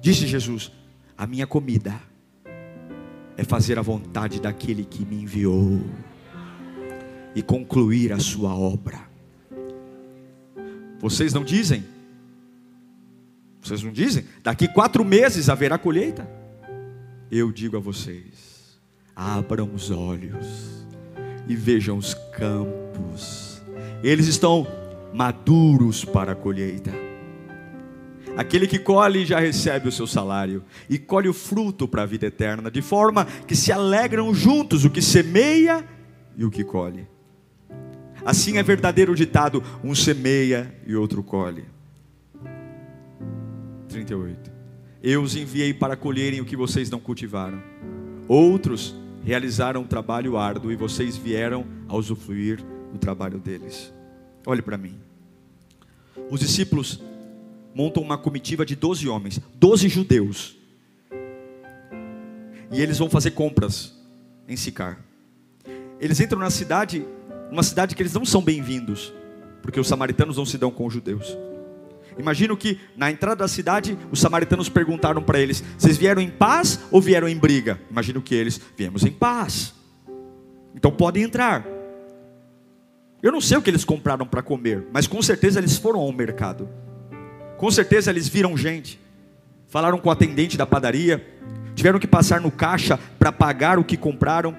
Disse 0.03 0.27
Jesus: 0.27 0.71
A 1.17 1.27
minha 1.27 1.47
comida 1.47 1.99
é 3.39 3.45
fazer 3.45 3.79
a 3.79 3.83
vontade 3.83 4.41
daquele 4.41 4.85
que 4.85 5.05
me 5.07 5.23
enviou 5.23 5.81
e 7.37 7.41
concluir 7.41 8.13
a 8.13 8.19
sua 8.19 8.53
obra. 8.53 8.99
Vocês 10.99 11.33
não 11.33 11.45
dizem? 11.45 11.85
Vocês 13.63 13.81
não 13.81 13.93
dizem? 13.93 14.25
Daqui 14.43 14.67
quatro 14.67 15.05
meses 15.05 15.49
haverá 15.49 15.79
colheita? 15.79 16.29
Eu 17.31 17.53
digo 17.53 17.77
a 17.77 17.81
vocês: 17.81 18.81
abram 19.15 19.73
os 19.73 19.89
olhos 19.93 20.85
e 21.47 21.55
vejam 21.55 21.97
os 21.97 22.15
campos, 22.37 23.63
eles 24.03 24.27
estão 24.27 24.67
maduros 25.15 26.05
para 26.05 26.33
a 26.33 26.35
colheita. 26.35 27.08
Aquele 28.39 28.69
que 28.69 28.79
colhe 28.79 29.27
já 29.27 29.41
recebe 29.41 29.89
o 29.89 29.93
seu 29.93 30.07
salário 30.07 30.63
e 30.89 30.97
colhe 30.97 31.29
o 31.29 31.35
fruto 31.35 31.89
para 31.89 32.05
a 32.05 32.07
vida 32.07 32.27
eterna, 32.27 32.71
de 32.71 32.81
forma 32.81 33.25
que 33.25 33.57
se 33.57 33.73
alegram 33.73 34.33
juntos 34.33 34.85
o 34.85 34.91
que 34.91 35.03
semeia 35.03 35.85
e 36.37 36.45
o 36.45 36.51
que 36.51 36.63
colhe. 36.63 37.09
Assim 38.25 38.57
é 38.57 38.63
verdadeiro 38.63 39.11
o 39.11 39.17
ditado: 39.17 39.61
um 39.83 39.93
semeia 39.93 40.73
e 40.87 40.95
outro 40.95 41.21
colhe. 41.21 41.65
38. 43.89 44.53
Eu 45.03 45.21
os 45.21 45.35
enviei 45.35 45.75
para 45.75 45.97
colherem 45.97 46.41
o 46.41 46.45
que 46.45 46.57
vocês 46.57 46.89
não 46.89 47.01
cultivaram. 47.01 47.61
Outros 48.29 48.95
realizaram 49.25 49.81
um 49.81 49.87
trabalho 49.87 50.37
árduo 50.37 50.71
e 50.71 50.77
vocês 50.77 51.17
vieram 51.17 51.67
a 51.89 51.97
usufruir 51.97 52.65
do 52.93 53.01
trabalho 53.01 53.41
deles. 53.41 53.93
Olhe 54.47 54.63
para 54.63 54.79
mim. 54.79 54.95
Os 56.31 56.39
discípulos 56.39 57.03
montam 57.75 58.03
uma 58.03 58.19
comitiva 58.19 58.65
de 58.65 58.75
12 58.75 59.09
homens, 59.09 59.41
12 59.55 59.89
judeus. 59.89 60.57
E 62.71 62.81
eles 62.81 62.99
vão 62.99 63.09
fazer 63.09 63.33
compras 63.33 63.95
em 64.49 64.57
Sicar. 64.57 64.99
Eles 66.01 66.21
entram 66.21 66.39
na 66.39 66.51
cidade, 66.51 67.05
uma 67.51 67.63
cidade 67.63 67.95
que 67.95 68.03
eles 68.03 68.13
não 68.13 68.25
são 68.25 68.43
bem-vindos, 68.43 69.13
porque 69.63 69.81
os 69.81 69.89
samaritanos 69.89 70.37
não 70.37 70.47
se 70.47 70.59
dão 70.59 70.71
com 70.71 70.87
os 70.87 70.93
judeus. 70.93 71.37
Imagino 72.19 72.57
que 72.57 72.81
na 72.97 73.11
entrada 73.11 73.37
da 73.37 73.49
cidade, 73.49 73.97
os 74.11 74.21
samaritanos 74.21 74.69
perguntaram 74.69 75.23
para 75.23 75.39
eles: 75.39 75.63
Vocês 75.79 75.97
vieram 75.97 76.21
em 76.21 76.29
paz 76.29 76.81
ou 76.91 77.01
vieram 77.01 77.29
em 77.29 77.39
briga? 77.39 77.81
Imagino 77.91 78.21
que 78.21 78.35
eles: 78.35 78.61
Viemos 78.77 79.05
em 79.05 79.13
paz. 79.13 79.73
Então 80.75 80.91
podem 80.91 81.23
entrar. 81.23 81.65
Eu 83.23 83.33
não 83.33 83.41
sei 83.41 83.57
o 83.57 83.63
que 83.63 83.71
eles 83.71 83.85
compraram 83.85 84.27
para 84.27 84.43
comer, 84.43 84.87
mas 84.93 85.07
com 85.07 85.21
certeza 85.23 85.59
eles 85.59 85.77
foram 85.77 86.01
ao 86.01 86.13
mercado. 86.13 86.69
Com 87.59 87.73
certeza 87.73 88.11
eles 88.11 88.29
viram 88.29 88.57
gente, 88.57 89.01
falaram 89.67 89.99
com 89.99 90.09
o 90.09 90.13
atendente 90.13 90.57
da 90.57 90.65
padaria, 90.65 91.27
tiveram 91.75 91.99
que 91.99 92.07
passar 92.07 92.41
no 92.41 92.53
caixa 92.53 92.97
para 93.19 93.33
pagar 93.33 93.81
o 93.81 93.85
que 93.85 93.97
compraram, 93.97 94.57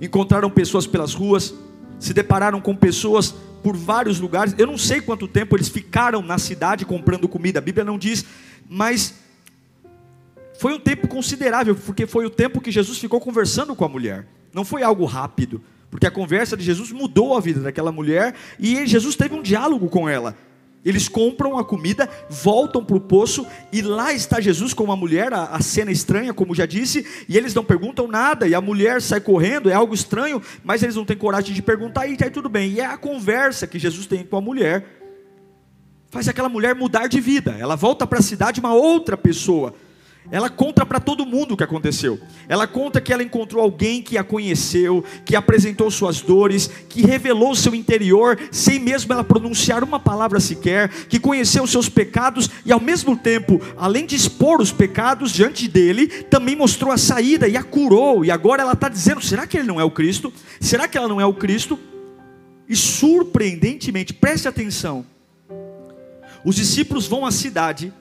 encontraram 0.00 0.48
pessoas 0.48 0.86
pelas 0.86 1.14
ruas, 1.14 1.52
se 1.98 2.14
depararam 2.14 2.60
com 2.60 2.76
pessoas 2.76 3.34
por 3.60 3.76
vários 3.76 4.20
lugares. 4.20 4.54
Eu 4.56 4.68
não 4.68 4.78
sei 4.78 5.00
quanto 5.00 5.26
tempo 5.26 5.56
eles 5.56 5.68
ficaram 5.68 6.22
na 6.22 6.38
cidade 6.38 6.84
comprando 6.84 7.28
comida, 7.28 7.58
a 7.58 7.62
Bíblia 7.62 7.84
não 7.84 7.98
diz, 7.98 8.24
mas 8.68 9.14
foi 10.60 10.74
um 10.74 10.78
tempo 10.78 11.08
considerável, 11.08 11.74
porque 11.74 12.06
foi 12.06 12.24
o 12.24 12.30
tempo 12.30 12.60
que 12.60 12.70
Jesus 12.70 12.98
ficou 12.98 13.20
conversando 13.20 13.74
com 13.74 13.84
a 13.84 13.88
mulher. 13.88 14.28
Não 14.54 14.64
foi 14.64 14.84
algo 14.84 15.04
rápido, 15.06 15.60
porque 15.90 16.06
a 16.06 16.10
conversa 16.10 16.56
de 16.56 16.62
Jesus 16.62 16.92
mudou 16.92 17.36
a 17.36 17.40
vida 17.40 17.58
daquela 17.58 17.90
mulher 17.90 18.32
e 18.60 18.86
Jesus 18.86 19.16
teve 19.16 19.34
um 19.34 19.42
diálogo 19.42 19.88
com 19.88 20.08
ela. 20.08 20.36
Eles 20.84 21.08
compram 21.08 21.56
a 21.58 21.64
comida, 21.64 22.08
voltam 22.28 22.84
para 22.84 22.96
o 22.96 23.00
poço 23.00 23.46
e 23.72 23.80
lá 23.80 24.12
está 24.12 24.40
Jesus 24.40 24.74
com 24.74 24.82
uma 24.82 24.96
mulher, 24.96 25.32
a, 25.32 25.44
a, 25.44 25.60
cena 25.60 25.92
estranha, 25.92 26.34
como 26.34 26.54
já 26.54 26.66
disse, 26.66 27.06
e 27.28 27.36
eles 27.36 27.54
não 27.54 27.64
perguntam 27.64 28.08
nada, 28.08 28.48
e 28.48 28.54
a 28.54 28.60
mulher 28.60 29.00
sai 29.00 29.20
correndo, 29.20 29.70
é 29.70 29.74
algo 29.74 29.94
estranho, 29.94 30.42
mas 30.64 30.82
eles 30.82 30.96
não 30.96 31.04
têm 31.04 31.16
coragem 31.16 31.54
de 31.54 31.62
perguntar, 31.62 32.08
e 32.08 32.14
está 32.14 32.28
tudo 32.28 32.48
bem. 32.48 32.72
E 32.72 32.80
é 32.80 32.86
a 32.86 32.98
conversa 32.98 33.66
que 33.66 33.78
Jesus 33.78 34.06
tem 34.06 34.24
com 34.24 34.36
a 34.36 34.40
mulher, 34.40 34.84
faz 36.10 36.26
aquela 36.26 36.48
mulher 36.48 36.74
mudar 36.74 37.06
de 37.06 37.20
vida, 37.20 37.56
ela 37.58 37.76
volta 37.76 38.04
para 38.04 38.18
a 38.18 38.22
cidade 38.22 38.58
uma 38.58 38.74
outra 38.74 39.16
pessoa. 39.16 39.74
Ela 40.30 40.48
conta 40.48 40.86
para 40.86 41.00
todo 41.00 41.26
mundo 41.26 41.52
o 41.52 41.56
que 41.56 41.64
aconteceu. 41.64 42.18
Ela 42.48 42.66
conta 42.66 43.00
que 43.00 43.12
ela 43.12 43.22
encontrou 43.22 43.62
alguém 43.62 44.00
que 44.00 44.16
a 44.16 44.24
conheceu, 44.24 45.04
que 45.24 45.34
apresentou 45.34 45.90
suas 45.90 46.20
dores, 46.20 46.70
que 46.88 47.02
revelou 47.02 47.54
seu 47.54 47.74
interior, 47.74 48.38
sem 48.50 48.78
mesmo 48.78 49.12
ela 49.12 49.24
pronunciar 49.24 49.82
uma 49.82 49.98
palavra 49.98 50.38
sequer, 50.38 50.88
que 51.06 51.18
conheceu 51.18 51.66
seus 51.66 51.88
pecados 51.88 52.48
e, 52.64 52.72
ao 52.72 52.80
mesmo 52.80 53.16
tempo, 53.16 53.60
além 53.76 54.06
de 54.06 54.14
expor 54.14 54.60
os 54.60 54.70
pecados 54.70 55.32
diante 55.32 55.66
dele, 55.66 56.06
também 56.06 56.54
mostrou 56.54 56.92
a 56.92 56.98
saída 56.98 57.48
e 57.48 57.56
a 57.56 57.62
curou. 57.62 58.24
E 58.24 58.30
agora 58.30 58.62
ela 58.62 58.74
está 58.74 58.88
dizendo: 58.88 59.20
será 59.20 59.46
que 59.46 59.58
ele 59.58 59.66
não 59.66 59.80
é 59.80 59.84
o 59.84 59.90
Cristo? 59.90 60.32
Será 60.60 60.86
que 60.86 60.96
ela 60.96 61.08
não 61.08 61.20
é 61.20 61.26
o 61.26 61.34
Cristo? 61.34 61.78
E 62.68 62.76
surpreendentemente, 62.76 64.14
preste 64.14 64.46
atenção: 64.46 65.04
os 66.44 66.54
discípulos 66.54 67.08
vão 67.08 67.26
à 67.26 67.32
cidade 67.32 67.92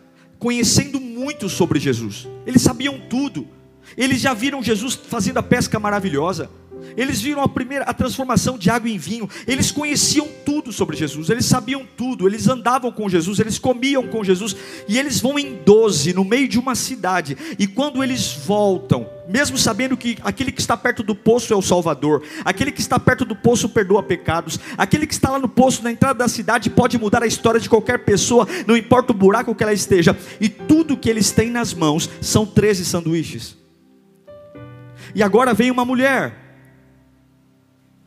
conhecendo 0.42 1.00
muito 1.00 1.48
sobre 1.48 1.80
Jesus. 1.80 2.28
Eles 2.48 2.64
sabiam 2.64 3.00
tudo. 3.00 3.48
Eles 3.96 4.20
já 4.20 4.34
viram 4.34 4.64
Jesus 4.64 4.96
fazendo 4.96 5.38
a 5.38 5.44
pesca 5.44 5.80
maravilhosa. 5.80 6.50
Eles 6.96 7.22
viram 7.22 7.42
a 7.42 7.48
primeira 7.48 7.86
a 7.86 7.94
transformação 7.94 8.58
de 8.58 8.70
água 8.70 8.90
em 8.90 8.98
vinho. 8.98 9.30
Eles 9.48 9.72
conheciam 9.72 10.28
tudo 10.46 10.72
sobre 10.72 10.98
Jesus. 10.98 11.30
Eles 11.30 11.46
sabiam 11.46 11.86
tudo. 11.98 12.28
Eles 12.28 12.48
andavam 12.48 12.92
com 12.92 13.10
Jesus. 13.10 13.40
Eles 13.40 13.58
comiam 13.58 14.08
com 14.08 14.24
Jesus. 14.24 14.56
E 14.88 14.98
eles 14.98 15.20
vão 15.20 15.38
em 15.38 15.56
doze 15.66 16.14
no 16.14 16.24
meio 16.24 16.48
de 16.48 16.60
uma 16.60 16.76
cidade. 16.76 17.38
E 17.58 17.68
quando 17.68 18.04
eles 18.04 18.34
voltam, 18.46 19.08
mesmo 19.28 19.58
sabendo 19.58 19.96
que 19.96 20.18
aquele 20.24 20.52
que 20.52 20.62
está 20.62 20.76
perto 20.76 21.04
do 21.04 21.16
poço 21.16 21.54
é 21.54 21.56
o 21.56 21.62
Salvador, 21.62 22.24
aquele 22.44 22.72
que 22.72 22.82
está 22.82 23.00
perto 23.00 23.24
do 23.24 23.36
poço 23.36 23.70
perdoa 23.70 24.04
pecados, 24.04 24.60
aquele 24.78 25.08
que 25.08 25.14
está 25.14 25.32
lá 25.32 25.40
no 25.40 25.48
poço 25.48 25.84
na 25.84 25.92
entrada 25.92 26.20
da 26.20 26.28
cidade 26.28 26.70
pode 26.70 26.98
mudar 26.98 27.24
a 27.24 27.28
história 27.28 27.60
de 27.60 27.70
qualquer 27.70 28.00
pessoa, 28.00 28.48
não 28.68 28.76
importa 28.76 29.12
o 29.12 29.16
buraco 29.16 29.56
que 29.56 29.64
ela 29.64 29.74
esteja. 29.74 30.18
E 30.40 30.50
tudo 30.50 30.98
que 30.98 31.10
eles 31.10 31.32
têm 31.32 31.50
nas 31.50 31.74
mãos 31.74 32.10
são 32.20 32.46
13 32.46 32.86
sanduíches. 32.86 33.56
E 35.14 35.24
agora 35.24 35.54
vem 35.54 35.72
uma 35.72 35.86
mulher 35.86 36.41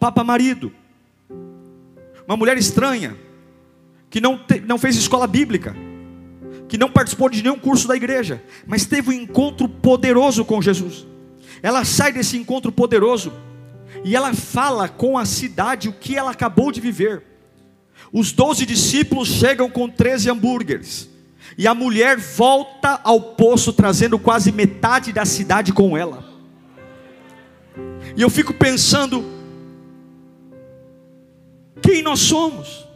papa 0.04 0.22
marido, 0.22 0.70
uma 2.26 2.36
mulher 2.36 2.58
estranha, 2.58 3.16
que 4.10 4.20
não, 4.20 4.36
te, 4.36 4.60
não 4.60 4.76
fez 4.76 4.96
escola 4.96 5.26
bíblica, 5.26 5.74
que 6.68 6.76
não 6.76 6.90
participou 6.90 7.30
de 7.30 7.42
nenhum 7.42 7.58
curso 7.58 7.88
da 7.88 7.96
igreja, 7.96 8.44
mas 8.66 8.84
teve 8.84 9.08
um 9.08 9.12
encontro 9.14 9.66
poderoso 9.66 10.44
com 10.44 10.60
Jesus. 10.60 11.06
Ela 11.62 11.86
sai 11.86 12.12
desse 12.12 12.36
encontro 12.36 12.70
poderoso 12.70 13.32
e 14.04 14.14
ela 14.14 14.34
fala 14.34 14.90
com 14.90 15.16
a 15.16 15.24
cidade 15.24 15.88
o 15.88 15.92
que 15.94 16.14
ela 16.14 16.32
acabou 16.32 16.70
de 16.70 16.82
viver. 16.82 17.22
Os 18.12 18.30
doze 18.30 18.66
discípulos 18.66 19.28
chegam 19.28 19.70
com 19.70 19.88
13 19.88 20.28
hambúrgueres. 20.28 21.08
E 21.56 21.66
a 21.66 21.74
mulher 21.74 22.18
volta 22.18 23.00
ao 23.02 23.18
poço 23.18 23.72
trazendo 23.72 24.18
quase 24.18 24.52
metade 24.52 25.14
da 25.14 25.24
cidade 25.24 25.72
com 25.72 25.96
ela. 25.96 26.22
E 28.14 28.20
eu 28.20 28.28
fico 28.28 28.52
pensando, 28.52 29.33
quem 31.84 32.02
nós 32.02 32.20
somos, 32.20 32.86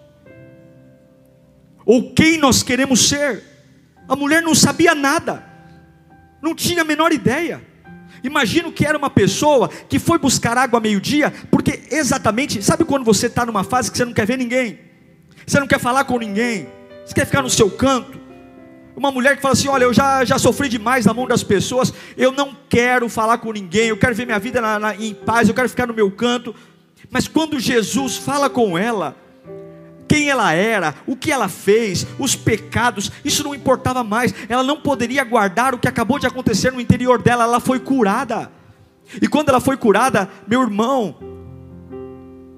ou 1.85 2.15
quem 2.15 2.39
nós 2.39 2.63
queremos 2.63 3.07
ser. 3.07 3.45
A 4.09 4.17
mulher 4.17 4.43
não 4.43 4.55
sabia 4.55 4.95
nada, 4.95 5.45
não 6.41 6.55
tinha 6.55 6.81
a 6.81 6.85
menor 6.85 7.13
ideia. 7.13 7.63
Imagino 8.25 8.73
que 8.73 8.87
era 8.87 8.97
uma 8.97 9.11
pessoa 9.11 9.69
que 9.69 9.99
foi 9.99 10.19
buscar 10.19 10.57
água 10.57 10.81
meio-dia, 10.81 11.33
porque 11.51 11.83
exatamente, 11.91 12.63
sabe 12.63 12.85
quando 12.85 13.05
você 13.05 13.27
está 13.27 13.45
numa 13.45 13.63
fase 13.63 13.91
que 13.91 13.99
você 13.99 14.07
não 14.07 14.15
quer 14.15 14.27
ver 14.27 14.39
ninguém, 14.39 14.79
você 15.47 15.61
não 15.61 15.67
quer 15.67 15.79
falar 15.79 16.05
com 16.05 16.19
ninguém, 16.19 16.67
você 17.05 17.15
quer 17.15 17.27
ficar 17.27 17.43
no 17.43 17.51
seu 17.51 17.71
canto. 17.71 18.19
Uma 18.97 19.13
mulher 19.13 19.37
que 19.37 19.43
fala 19.43 19.53
assim: 19.53 19.69
Olha, 19.69 19.85
eu 19.85 19.93
já, 19.93 20.25
já 20.25 20.39
sofri 20.39 20.69
demais 20.69 21.05
na 21.05 21.15
mão 21.15 21.29
das 21.29 21.45
pessoas, 21.45 21.93
eu 22.17 22.33
não 22.33 22.57
quero 22.69 23.09
falar 23.09 23.39
com 23.39 23.53
ninguém, 23.53 23.89
eu 23.89 23.99
quero 23.99 24.15
ver 24.15 24.25
minha 24.25 24.39
vida 24.39 24.61
na, 24.61 24.79
na, 24.79 24.97
em 24.97 25.15
paz, 25.15 25.47
eu 25.47 25.55
quero 25.55 25.69
ficar 25.69 25.87
no 25.87 25.95
meu 25.95 26.11
canto. 26.11 26.55
Mas 27.11 27.27
quando 27.27 27.59
Jesus 27.59 28.17
fala 28.17 28.51
com 28.51 28.77
ela, 28.77 29.17
quem 30.09 30.31
ela 30.31 30.53
era, 30.53 30.95
o 31.07 31.15
que 31.15 31.31
ela 31.31 31.49
fez, 31.49 32.07
os 32.19 32.35
pecados, 32.35 33.13
isso 33.25 33.45
não 33.45 33.55
importava 33.55 34.03
mais. 34.03 34.35
Ela 34.49 34.63
não 34.63 34.81
poderia 34.81 35.23
guardar 35.23 35.75
o 35.75 35.79
que 35.79 35.87
acabou 35.87 36.19
de 36.19 36.27
acontecer 36.27 36.73
no 36.73 36.81
interior 36.81 37.21
dela, 37.21 37.45
ela 37.45 37.61
foi 37.61 37.79
curada. 37.79 38.51
E 39.21 39.29
quando 39.29 39.51
ela 39.51 39.61
foi 39.61 39.77
curada, 39.77 40.29
meu 40.47 40.63
irmão, 40.63 41.17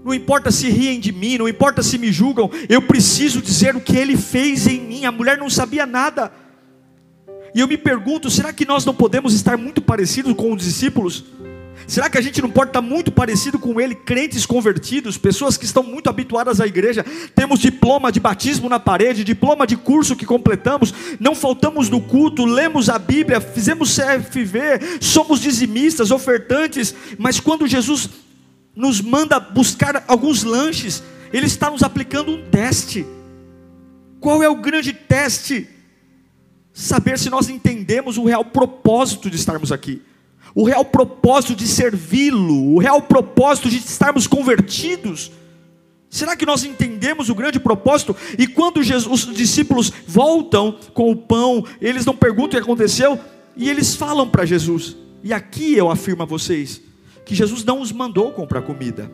não 0.04 0.14
importa 0.14 0.50
se 0.50 0.70
riem 0.70 0.98
de 0.98 1.12
mim, 1.12 1.38
não 1.38 1.48
importa 1.48 1.82
se 1.82 1.98
me 1.98 2.10
julgam, 2.10 2.50
eu 2.68 2.80
preciso 2.80 3.42
dizer 3.42 3.76
o 3.76 3.80
que 3.80 3.96
ele 3.96 4.16
fez 4.16 4.66
em 4.66 4.80
mim. 4.80 5.04
A 5.04 5.12
mulher 5.12 5.36
não 5.36 5.50
sabia 5.50 5.84
nada. 5.84 6.32
E 7.54 7.60
eu 7.60 7.68
me 7.68 7.76
pergunto: 7.76 8.30
será 8.30 8.52
que 8.52 8.64
nós 8.64 8.84
não 8.84 8.94
podemos 8.94 9.34
estar 9.34 9.56
muito 9.56 9.82
parecidos 9.82 10.34
com 10.34 10.52
os 10.52 10.62
discípulos? 10.62 11.24
Será 11.86 12.08
que 12.08 12.18
a 12.18 12.20
gente 12.20 12.40
não 12.40 12.50
pode 12.50 12.70
estar 12.70 12.82
muito 12.82 13.10
parecido 13.10 13.58
com 13.58 13.80
ele, 13.80 13.94
crentes 13.94 14.46
convertidos, 14.46 15.18
pessoas 15.18 15.56
que 15.56 15.64
estão 15.64 15.82
muito 15.82 16.08
habituadas 16.08 16.60
à 16.60 16.66
igreja? 16.66 17.04
Temos 17.34 17.58
diploma 17.58 18.12
de 18.12 18.20
batismo 18.20 18.68
na 18.68 18.78
parede, 18.78 19.24
diploma 19.24 19.66
de 19.66 19.76
curso 19.76 20.16
que 20.16 20.26
completamos, 20.26 20.94
não 21.18 21.34
faltamos 21.34 21.88
no 21.88 22.00
culto, 22.00 22.44
lemos 22.44 22.88
a 22.88 22.98
Bíblia, 22.98 23.40
fizemos 23.40 23.96
CFV, 23.96 25.00
somos 25.00 25.40
dizimistas, 25.40 26.10
ofertantes, 26.10 26.94
mas 27.18 27.40
quando 27.40 27.66
Jesus 27.66 28.08
nos 28.74 29.00
manda 29.00 29.40
buscar 29.40 30.04
alguns 30.06 30.44
lanches, 30.44 31.02
Ele 31.32 31.46
está 31.46 31.70
nos 31.70 31.82
aplicando 31.82 32.30
um 32.30 32.48
teste. 32.50 33.06
Qual 34.20 34.42
é 34.42 34.48
o 34.48 34.56
grande 34.56 34.92
teste? 34.92 35.68
Saber 36.72 37.18
se 37.18 37.28
nós 37.30 37.48
entendemos 37.48 38.16
o 38.16 38.24
real 38.24 38.44
propósito 38.44 39.28
de 39.28 39.36
estarmos 39.36 39.72
aqui 39.72 40.02
o 40.54 40.64
real 40.64 40.84
propósito 40.84 41.54
de 41.54 41.66
servi-lo, 41.66 42.74
o 42.74 42.78
real 42.78 43.02
propósito 43.02 43.68
de 43.68 43.78
estarmos 43.78 44.26
convertidos. 44.26 45.30
Será 46.08 46.36
que 46.36 46.44
nós 46.44 46.64
entendemos 46.64 47.28
o 47.28 47.34
grande 47.34 47.60
propósito? 47.60 48.16
E 48.36 48.46
quando 48.46 48.82
Jesus, 48.82 49.26
os 49.26 49.34
discípulos 49.34 49.92
voltam 50.06 50.76
com 50.92 51.10
o 51.10 51.16
pão, 51.16 51.64
eles 51.80 52.04
não 52.04 52.16
perguntam 52.16 52.46
o 52.46 52.50
que 52.50 52.68
aconteceu 52.68 53.18
e 53.56 53.70
eles 53.70 53.94
falam 53.94 54.28
para 54.28 54.44
Jesus. 54.44 54.96
E 55.22 55.32
aqui 55.32 55.76
eu 55.76 55.90
afirmo 55.90 56.22
a 56.22 56.26
vocês 56.26 56.80
que 57.24 57.34
Jesus 57.34 57.62
não 57.62 57.80
os 57.80 57.92
mandou 57.92 58.32
comprar 58.32 58.62
comida. 58.62 59.10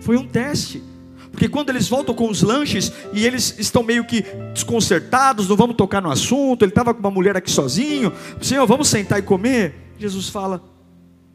Foi 0.00 0.16
um 0.16 0.26
teste. 0.26 0.82
Porque 1.30 1.50
quando 1.50 1.68
eles 1.68 1.86
voltam 1.86 2.14
com 2.14 2.30
os 2.30 2.40
lanches 2.42 2.90
e 3.12 3.26
eles 3.26 3.56
estão 3.58 3.82
meio 3.82 4.06
que 4.06 4.22
desconcertados, 4.54 5.46
não 5.46 5.56
vamos 5.56 5.76
tocar 5.76 6.00
no 6.00 6.10
assunto, 6.10 6.62
ele 6.62 6.70
estava 6.70 6.94
com 6.94 7.00
uma 7.00 7.10
mulher 7.10 7.36
aqui 7.36 7.50
sozinho, 7.50 8.10
Senhor, 8.40 8.66
vamos 8.66 8.88
sentar 8.88 9.18
e 9.18 9.22
comer. 9.22 9.85
Jesus 9.98 10.28
fala: 10.28 10.62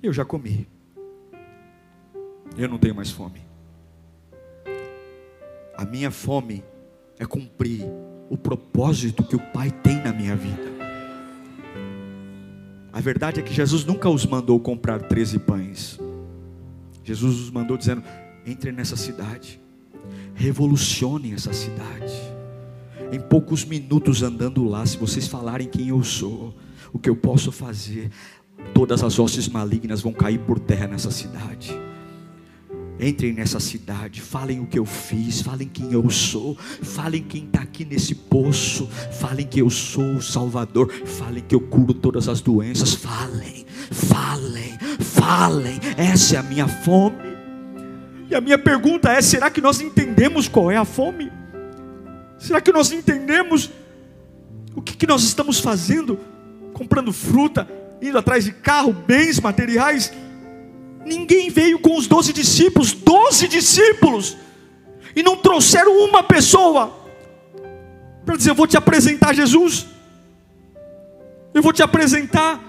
Eu 0.01 0.13
já 0.13 0.23
comi. 0.23 0.67
Eu 2.57 2.67
não 2.67 2.77
tenho 2.77 2.95
mais 2.95 3.09
fome. 3.09 3.41
A 5.75 5.85
minha 5.85 6.11
fome 6.11 6.63
é 7.17 7.25
cumprir 7.25 7.85
o 8.29 8.37
propósito 8.37 9.23
que 9.23 9.35
o 9.35 9.51
Pai 9.51 9.71
tem 9.71 9.97
na 9.97 10.13
minha 10.13 10.35
vida. 10.35 10.71
A 12.93 12.99
verdade 12.99 13.39
é 13.39 13.43
que 13.43 13.53
Jesus 13.53 13.85
nunca 13.85 14.09
os 14.09 14.25
mandou 14.25 14.59
comprar 14.59 15.01
13 15.01 15.39
pães. 15.39 15.99
Jesus 17.03 17.39
os 17.39 17.49
mandou 17.49 17.77
dizendo: 17.77 18.03
entre 18.45 18.71
nessa 18.71 18.95
cidade, 18.95 19.59
revolucionem 20.35 21.33
essa 21.33 21.53
cidade. 21.53 22.13
Em 23.11 23.19
poucos 23.19 23.65
minutos 23.65 24.23
andando 24.23 24.63
lá, 24.63 24.85
se 24.85 24.97
vocês 24.97 25.27
falarem 25.27 25.67
quem 25.67 25.89
eu 25.89 26.03
sou, 26.03 26.53
o 26.93 26.99
que 26.99 27.09
eu 27.09 27.15
posso 27.15 27.51
fazer, 27.51 28.09
todas 28.73 29.03
as 29.03 29.17
hostes 29.19 29.47
malignas 29.47 30.01
vão 30.01 30.13
cair 30.13 30.39
por 30.39 30.59
terra 30.59 30.87
nessa 30.87 31.11
cidade. 31.11 31.77
Entrem 32.99 33.33
nessa 33.33 33.59
cidade, 33.59 34.21
falem 34.21 34.59
o 34.59 34.67
que 34.67 34.77
eu 34.77 34.85
fiz, 34.85 35.41
falem 35.41 35.67
quem 35.67 35.91
eu 35.91 36.07
sou, 36.11 36.55
falem 36.83 37.23
quem 37.23 37.45
está 37.45 37.61
aqui 37.61 37.83
nesse 37.83 38.13
poço, 38.13 38.87
falem 39.19 39.47
que 39.47 39.59
eu 39.59 39.71
sou 39.71 40.17
o 40.17 40.21
Salvador, 40.21 40.91
falem 41.05 41.43
que 41.43 41.55
eu 41.55 41.61
curo 41.61 41.95
todas 41.95 42.27
as 42.27 42.41
doenças, 42.41 42.93
falem, 42.93 43.65
falem, 43.89 44.77
falem, 44.99 45.79
essa 45.97 46.35
é 46.35 46.39
a 46.39 46.43
minha 46.43 46.67
fome. 46.67 47.31
E 48.29 48.35
a 48.35 48.39
minha 48.39 48.57
pergunta 48.59 49.11
é: 49.11 49.19
será 49.19 49.49
que 49.49 49.61
nós 49.61 49.81
entendemos 49.81 50.47
qual 50.47 50.69
é 50.69 50.77
a 50.77 50.85
fome? 50.85 51.31
Será 52.37 52.61
que 52.61 52.71
nós 52.71 52.91
entendemos 52.91 53.71
o 54.75 54.81
que, 54.81 54.95
que 54.95 55.07
nós 55.07 55.23
estamos 55.23 55.59
fazendo? 55.59 56.19
Comprando 56.71 57.11
fruta, 57.11 57.67
indo 58.01 58.17
atrás 58.17 58.43
de 58.43 58.51
carro, 58.51 58.91
bens 58.91 59.39
materiais. 59.39 60.11
Ninguém 61.05 61.49
veio 61.49 61.79
com 61.79 61.97
os 61.97 62.07
doze 62.07 62.33
discípulos, 62.33 62.93
doze 62.93 63.47
discípulos, 63.47 64.37
e 65.15 65.21
não 65.21 65.35
trouxeram 65.35 66.03
uma 66.03 66.23
pessoa 66.23 67.05
para 68.25 68.35
dizer: 68.35 68.51
Eu 68.51 68.55
vou 68.55 68.67
te 68.67 68.77
apresentar 68.77 69.33
Jesus, 69.33 69.85
eu 71.53 71.61
vou 71.61 71.73
te 71.73 71.83
apresentar 71.83 72.59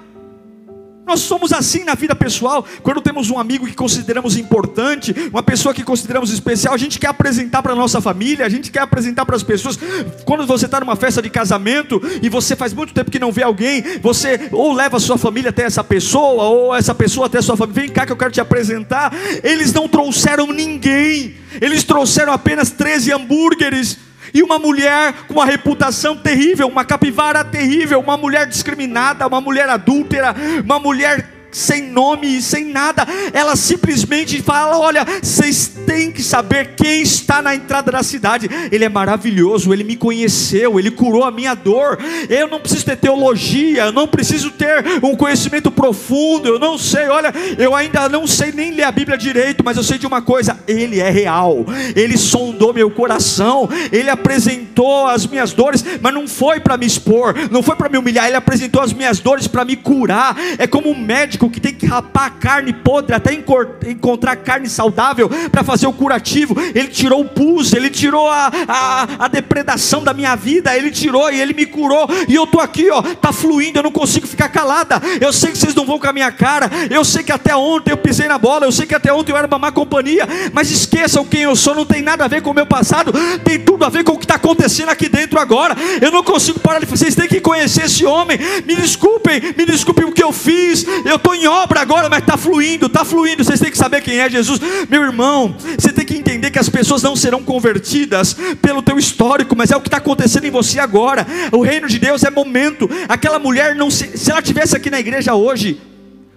nós 1.06 1.20
somos 1.20 1.52
assim 1.52 1.84
na 1.84 1.94
vida 1.94 2.14
pessoal. 2.14 2.64
Quando 2.82 3.00
temos 3.00 3.28
um 3.28 3.38
amigo 3.38 3.66
que 3.66 3.74
consideramos 3.74 4.36
importante, 4.36 5.14
uma 5.30 5.42
pessoa 5.42 5.74
que 5.74 5.82
consideramos 5.82 6.30
especial, 6.30 6.74
a 6.74 6.78
gente 6.78 6.98
quer 6.98 7.08
apresentar 7.08 7.62
para 7.62 7.72
a 7.72 7.76
nossa 7.76 8.00
família, 8.00 8.46
a 8.46 8.48
gente 8.48 8.70
quer 8.70 8.80
apresentar 8.80 9.26
para 9.26 9.36
as 9.36 9.42
pessoas. 9.42 9.78
Quando 10.24 10.46
você 10.46 10.66
está 10.66 10.80
numa 10.80 10.96
festa 10.96 11.20
de 11.20 11.28
casamento 11.28 12.00
e 12.22 12.28
você 12.28 12.54
faz 12.54 12.72
muito 12.72 12.94
tempo 12.94 13.10
que 13.10 13.18
não 13.18 13.32
vê 13.32 13.42
alguém, 13.42 13.82
você 14.00 14.48
ou 14.52 14.72
leva 14.72 14.96
a 14.96 15.00
sua 15.00 15.18
família 15.18 15.50
até 15.50 15.64
essa 15.64 15.82
pessoa, 15.82 16.44
ou 16.44 16.74
essa 16.74 16.94
pessoa 16.94 17.26
até 17.26 17.38
a 17.38 17.42
sua 17.42 17.56
família. 17.56 17.82
Vem 17.82 17.90
cá 17.90 18.06
que 18.06 18.12
eu 18.12 18.16
quero 18.16 18.30
te 18.30 18.40
apresentar. 18.40 19.12
Eles 19.42 19.72
não 19.72 19.88
trouxeram 19.88 20.52
ninguém, 20.52 21.34
eles 21.60 21.82
trouxeram 21.84 22.32
apenas 22.32 22.70
13 22.70 23.12
hambúrgueres 23.12 23.98
e 24.34 24.42
uma 24.42 24.58
mulher 24.58 25.12
com 25.26 25.34
uma 25.34 25.46
reputação 25.46 26.16
terrível, 26.16 26.68
uma 26.68 26.84
capivara 26.84 27.44
terrível, 27.44 28.00
uma 28.00 28.16
mulher 28.16 28.46
discriminada, 28.46 29.26
uma 29.26 29.40
mulher 29.40 29.68
adúltera, 29.68 30.34
uma 30.64 30.78
mulher 30.78 31.41
sem 31.52 31.82
nome 31.82 32.38
e 32.38 32.42
sem 32.42 32.64
nada, 32.64 33.06
ela 33.32 33.54
simplesmente 33.54 34.42
fala: 34.42 34.78
Olha, 34.78 35.06
vocês 35.22 35.70
têm 35.86 36.10
que 36.10 36.22
saber 36.22 36.74
quem 36.74 37.02
está 37.02 37.42
na 37.42 37.54
entrada 37.54 37.92
da 37.92 38.02
cidade. 38.02 38.48
Ele 38.70 38.84
é 38.84 38.88
maravilhoso, 38.88 39.72
ele 39.72 39.84
me 39.84 39.96
conheceu, 39.96 40.78
ele 40.78 40.90
curou 40.90 41.24
a 41.24 41.30
minha 41.30 41.54
dor. 41.54 41.98
Eu 42.28 42.48
não 42.48 42.58
preciso 42.58 42.86
ter 42.86 42.96
teologia, 42.96 43.84
eu 43.84 43.92
não 43.92 44.08
preciso 44.08 44.50
ter 44.50 44.84
um 45.02 45.14
conhecimento 45.14 45.70
profundo, 45.70 46.48
eu 46.48 46.58
não 46.58 46.78
sei, 46.78 47.08
olha, 47.08 47.32
eu 47.58 47.74
ainda 47.74 48.08
não 48.08 48.26
sei 48.26 48.52
nem 48.52 48.72
ler 48.72 48.84
a 48.84 48.92
Bíblia 48.92 49.18
direito, 49.18 49.62
mas 49.64 49.76
eu 49.76 49.82
sei 49.82 49.98
de 49.98 50.06
uma 50.06 50.22
coisa: 50.22 50.58
Ele 50.66 51.00
é 51.00 51.10
real, 51.10 51.66
Ele 51.94 52.16
sondou 52.16 52.72
meu 52.72 52.90
coração, 52.90 53.68
Ele 53.92 54.08
apresentou 54.08 55.06
as 55.06 55.26
minhas 55.26 55.52
dores, 55.52 55.84
mas 56.00 56.14
não 56.14 56.26
foi 56.26 56.60
para 56.60 56.76
me 56.76 56.86
expor, 56.86 57.34
não 57.50 57.62
foi 57.62 57.76
para 57.76 57.88
me 57.88 57.98
humilhar, 57.98 58.26
Ele 58.26 58.36
apresentou 58.36 58.80
as 58.80 58.92
minhas 58.92 59.20
dores 59.20 59.46
para 59.46 59.64
me 59.64 59.76
curar. 59.76 60.36
É 60.58 60.66
como 60.66 60.88
um 60.88 60.98
médico 60.98 61.41
médico 61.42 61.50
que 61.50 61.60
tem 61.60 61.74
que 61.74 61.86
rapar 61.86 62.26
a 62.26 62.30
carne 62.30 62.72
podre 62.72 63.14
até 63.14 63.32
encontrar 63.34 64.36
carne 64.36 64.68
saudável 64.68 65.28
para 65.50 65.64
fazer 65.64 65.86
o 65.86 65.92
curativo. 65.92 66.54
Ele 66.74 66.88
tirou 66.88 67.20
o 67.20 67.24
pus, 67.24 67.72
ele 67.72 67.90
tirou 67.90 68.28
a, 68.28 68.50
a, 68.68 69.08
a 69.24 69.28
depredação 69.28 70.04
da 70.04 70.14
minha 70.14 70.36
vida, 70.36 70.76
ele 70.76 70.90
tirou 70.90 71.30
e 71.32 71.40
ele 71.40 71.54
me 71.54 71.66
curou. 71.66 72.08
E 72.28 72.34
eu 72.34 72.44
estou 72.44 72.60
aqui, 72.60 72.90
ó, 72.90 73.02
tá 73.02 73.32
fluindo, 73.32 73.78
eu 73.78 73.82
não 73.82 73.90
consigo 73.90 74.26
ficar 74.26 74.48
calada. 74.48 75.00
Eu 75.20 75.32
sei 75.32 75.50
que 75.50 75.58
vocês 75.58 75.74
não 75.74 75.86
vão 75.86 75.98
com 75.98 76.08
a 76.08 76.12
minha 76.12 76.30
cara. 76.30 76.70
Eu 76.90 77.04
sei 77.04 77.22
que 77.22 77.32
até 77.32 77.54
ontem 77.56 77.90
eu 77.90 77.96
pisei 77.96 78.28
na 78.28 78.38
bola, 78.38 78.66
eu 78.66 78.72
sei 78.72 78.86
que 78.86 78.94
até 78.94 79.12
ontem 79.12 79.32
eu 79.32 79.36
era 79.36 79.46
uma 79.46 79.58
má 79.58 79.72
companhia. 79.72 80.26
Mas 80.52 80.70
esqueçam 80.70 81.24
quem 81.24 81.42
eu 81.42 81.56
sou, 81.56 81.74
não 81.74 81.86
tem 81.86 82.02
nada 82.02 82.24
a 82.24 82.28
ver 82.28 82.42
com 82.42 82.50
o 82.50 82.54
meu 82.54 82.66
passado, 82.66 83.12
tem 83.44 83.58
tudo 83.58 83.84
a 83.84 83.88
ver 83.88 84.04
com 84.04 84.12
o 84.12 84.18
que 84.18 84.24
está 84.24 84.36
acontecendo 84.36 84.90
aqui 84.90 85.08
dentro 85.08 85.38
agora. 85.38 85.76
Eu 86.00 86.10
não 86.10 86.22
consigo 86.22 86.60
parar 86.60 86.78
de 86.78 86.86
vocês 86.86 87.14
têm 87.14 87.28
que 87.28 87.40
conhecer 87.40 87.84
esse 87.84 88.04
homem. 88.04 88.38
Me 88.66 88.74
desculpem, 88.74 89.40
me 89.56 89.64
desculpem 89.64 90.04
o 90.04 90.12
que 90.12 90.22
eu 90.22 90.32
fiz. 90.32 90.84
Eu 91.04 91.16
estou 91.16 91.31
em 91.34 91.46
obra 91.46 91.80
agora, 91.80 92.08
mas 92.08 92.20
está 92.20 92.36
fluindo, 92.36 92.86
está 92.86 93.04
fluindo. 93.04 93.44
Vocês 93.44 93.60
têm 93.60 93.70
que 93.70 93.78
saber 93.78 94.00
quem 94.00 94.18
é 94.18 94.28
Jesus. 94.28 94.60
Meu 94.88 95.02
irmão, 95.02 95.54
você 95.78 95.92
tem 95.92 96.04
que 96.04 96.16
entender 96.16 96.50
que 96.50 96.58
as 96.58 96.68
pessoas 96.68 97.02
não 97.02 97.16
serão 97.16 97.42
convertidas 97.42 98.34
pelo 98.60 98.82
teu 98.82 98.98
histórico, 98.98 99.56
mas 99.56 99.70
é 99.70 99.76
o 99.76 99.80
que 99.80 99.88
está 99.88 99.98
acontecendo 99.98 100.44
em 100.44 100.50
você 100.50 100.78
agora. 100.78 101.26
O 101.52 101.62
reino 101.62 101.88
de 101.88 101.98
Deus 101.98 102.22
é 102.22 102.30
momento. 102.30 102.88
Aquela 103.08 103.38
mulher, 103.38 103.74
não 103.74 103.90
se, 103.90 104.16
se 104.16 104.30
ela 104.30 104.42
tivesse 104.42 104.76
aqui 104.76 104.90
na 104.90 105.00
igreja 105.00 105.34
hoje, 105.34 105.80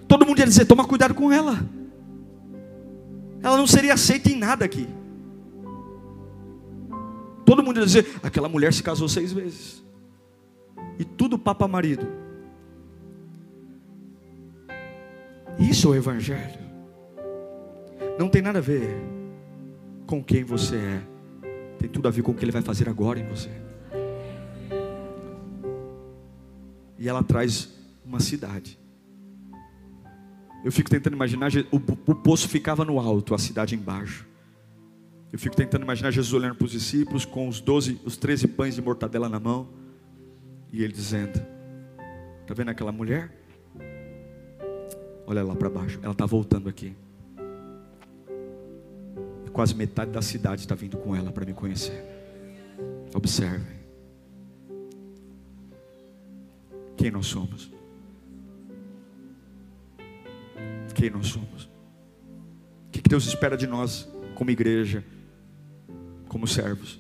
todo 0.08 0.26
mundo 0.26 0.40
ia 0.40 0.46
dizer: 0.46 0.66
toma 0.66 0.86
cuidado 0.86 1.14
com 1.14 1.32
ela. 1.32 1.66
Ela 3.42 3.58
não 3.58 3.68
seria 3.68 3.94
aceita 3.94 4.30
em 4.30 4.36
nada 4.36 4.66
aqui. 4.66 4.88
Todo 7.46 7.64
mundo 7.64 7.80
ia 7.80 7.86
dizer: 7.86 8.08
aquela 8.24 8.50
mulher 8.50 8.74
se 8.74 8.82
casou 8.82 9.08
seis 9.08 9.32
vezes. 9.32 9.84
E 10.98 11.06
tudo 11.06 11.38
papa 11.38 11.68
marido. 11.68 12.25
Isso 15.60 15.88
é 15.88 15.92
o 15.92 15.96
Evangelho. 15.96 16.60
Não 18.20 18.30
tem 18.30 18.42
nada 18.42 18.60
a 18.60 18.62
ver 18.62 18.96
com 20.06 20.24
quem 20.24 20.44
você 20.44 20.76
é. 20.76 21.02
Tem 21.80 21.90
tudo 21.90 22.08
a 22.08 22.12
ver 22.12 22.22
com 22.22 22.32
o 22.32 22.36
que 22.36 22.44
Ele 22.44 22.52
vai 22.52 22.62
fazer 22.62 22.90
agora 22.90 23.20
em 23.20 23.28
você. 23.28 23.50
E 26.98 27.08
ela 27.08 27.24
traz 27.24 27.70
uma 28.06 28.20
cidade. 28.20 28.80
Eu 30.64 30.72
fico 30.72 30.90
tentando 30.90 31.14
imaginar, 31.14 31.52
o, 31.72 31.76
o 32.12 32.16
poço 32.16 32.50
ficava 32.50 32.84
no 32.84 33.00
alto, 33.00 33.36
a 33.36 33.38
cidade 33.38 33.76
embaixo. 33.76 34.28
Eu 35.32 35.38
fico 35.38 35.56
tentando 35.56 35.84
imaginar 35.84 36.12
Jesus 36.12 36.34
olhando 36.34 36.56
para 36.56 36.66
os 36.66 36.72
discípulos 36.72 37.26
com 37.26 37.48
os 37.48 37.60
12, 37.60 38.02
os 38.06 38.18
13 38.18 38.48
pães 38.48 38.76
de 38.76 38.82
mortadela 38.82 39.30
na 39.30 39.40
mão. 39.40 39.68
E 40.72 40.82
ele 40.84 40.94
dizendo: 40.94 41.40
Está 42.42 42.54
vendo 42.54 42.70
aquela 42.70 42.92
mulher? 42.92 43.45
Olha 45.28 45.44
lá 45.44 45.56
para 45.56 45.70
baixo, 45.70 46.00
ela 46.02 46.12
está 46.12 46.26
voltando 46.26 46.70
aqui. 46.70 46.96
Quase 49.52 49.74
metade 49.74 50.12
da 50.12 50.22
cidade 50.22 50.62
está 50.62 50.76
vindo 50.76 50.98
com 50.98 51.16
ela 51.16 51.32
para 51.32 51.46
me 51.46 51.54
conhecer. 51.54 52.04
Observem. 53.14 53.80
Quem 56.98 57.10
nós 57.10 57.26
somos? 57.26 57.72
Quem 60.94 61.10
nós 61.10 61.28
somos? 61.28 61.70
O 62.88 62.92
que 62.92 63.02
Deus 63.02 63.26
espera 63.26 63.56
de 63.56 63.66
nós 63.66 64.10
como 64.36 64.52
igreja? 64.52 65.04
como 66.36 66.46
servos. 66.46 67.00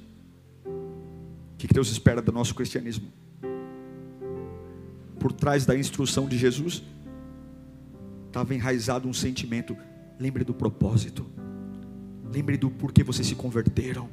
O 0.65 1.57
que 1.57 1.67
Deus 1.67 1.91
espera 1.91 2.21
do 2.21 2.31
nosso 2.31 2.55
cristianismo? 2.55 3.11
Por 5.19 5.33
trás 5.33 5.65
da 5.65 5.77
instrução 5.77 6.25
de 6.25 6.37
Jesus, 6.37 6.81
estava 8.35 8.53
enraizado 8.53 9.07
um 9.07 9.13
sentimento. 9.13 9.77
Lembre 10.19 10.43
do 10.43 10.53
propósito. 10.53 11.25
Lembre 12.25 12.57
do 12.57 12.69
porquê 12.69 13.01
vocês 13.01 13.25
se 13.25 13.33
converteram. 13.33 14.09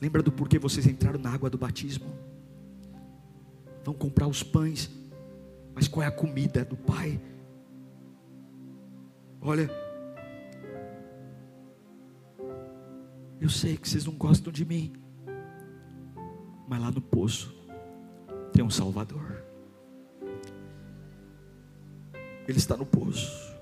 Lembra 0.00 0.22
do 0.22 0.32
porquê 0.32 0.58
vocês 0.58 0.86
entraram 0.86 1.20
na 1.20 1.30
água 1.30 1.50
do 1.50 1.58
batismo. 1.58 2.06
Vão 3.84 3.92
comprar 3.92 4.26
os 4.26 4.42
pães. 4.42 4.90
Mas 5.74 5.86
qual 5.86 6.02
é 6.02 6.06
a 6.06 6.10
comida 6.10 6.64
do 6.64 6.76
Pai? 6.78 7.20
Olha, 9.38 9.70
Eu 13.38 13.50
sei 13.50 13.76
que 13.76 13.86
vocês 13.86 14.06
não 14.06 14.14
gostam 14.14 14.50
de 14.50 14.64
mim, 14.64 14.94
mas 16.66 16.80
lá 16.80 16.90
no 16.90 17.02
poço 17.02 17.54
tem 18.50 18.64
um 18.64 18.70
Salvador. 18.70 19.45
Ele 22.46 22.58
está 22.58 22.76
no 22.76 22.86
poço. 22.86 23.54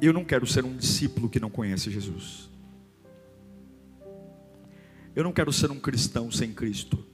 Eu 0.00 0.12
não 0.12 0.24
quero 0.24 0.46
ser 0.46 0.64
um 0.64 0.76
discípulo 0.76 1.28
que 1.28 1.38
não 1.38 1.50
conhece 1.50 1.90
Jesus. 1.90 2.48
Eu 5.14 5.24
não 5.24 5.32
quero 5.32 5.52
ser 5.52 5.70
um 5.70 5.78
cristão 5.78 6.30
sem 6.30 6.52
Cristo. 6.52 7.04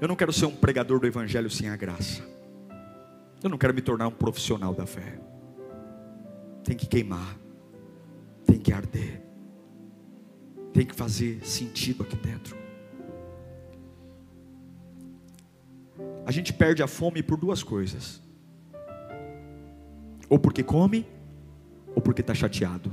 Eu 0.00 0.08
não 0.08 0.16
quero 0.16 0.32
ser 0.32 0.46
um 0.46 0.54
pregador 0.54 1.00
do 1.00 1.06
Evangelho 1.06 1.48
sem 1.48 1.68
a 1.68 1.76
graça. 1.76 2.22
Eu 3.42 3.48
não 3.48 3.56
quero 3.56 3.72
me 3.72 3.80
tornar 3.80 4.08
um 4.08 4.12
profissional 4.12 4.74
da 4.74 4.86
fé 4.86 5.18
tem 6.62 6.76
que 6.76 6.86
queimar, 6.86 7.36
tem 8.46 8.58
que 8.58 8.72
arder, 8.72 9.20
tem 10.72 10.86
que 10.86 10.94
fazer 10.94 11.44
sentido 11.44 12.02
aqui 12.02 12.16
dentro. 12.16 12.61
A 16.32 16.34
gente 16.34 16.50
perde 16.50 16.82
a 16.82 16.86
fome 16.86 17.22
por 17.22 17.36
duas 17.36 17.62
coisas: 17.62 18.22
ou 20.30 20.38
porque 20.38 20.62
come, 20.62 21.06
ou 21.94 22.00
porque 22.00 22.22
está 22.22 22.32
chateado. 22.32 22.90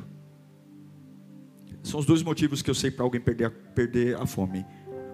São 1.81 2.01
os 2.01 2.05
dois 2.05 2.21
motivos 2.21 2.61
que 2.61 2.69
eu 2.69 2.75
sei 2.75 2.91
para 2.91 3.05
alguém 3.05 3.21
perder 3.21 3.45
a, 3.45 3.49
perder 3.49 4.17
a 4.17 4.25
fome: 4.25 4.65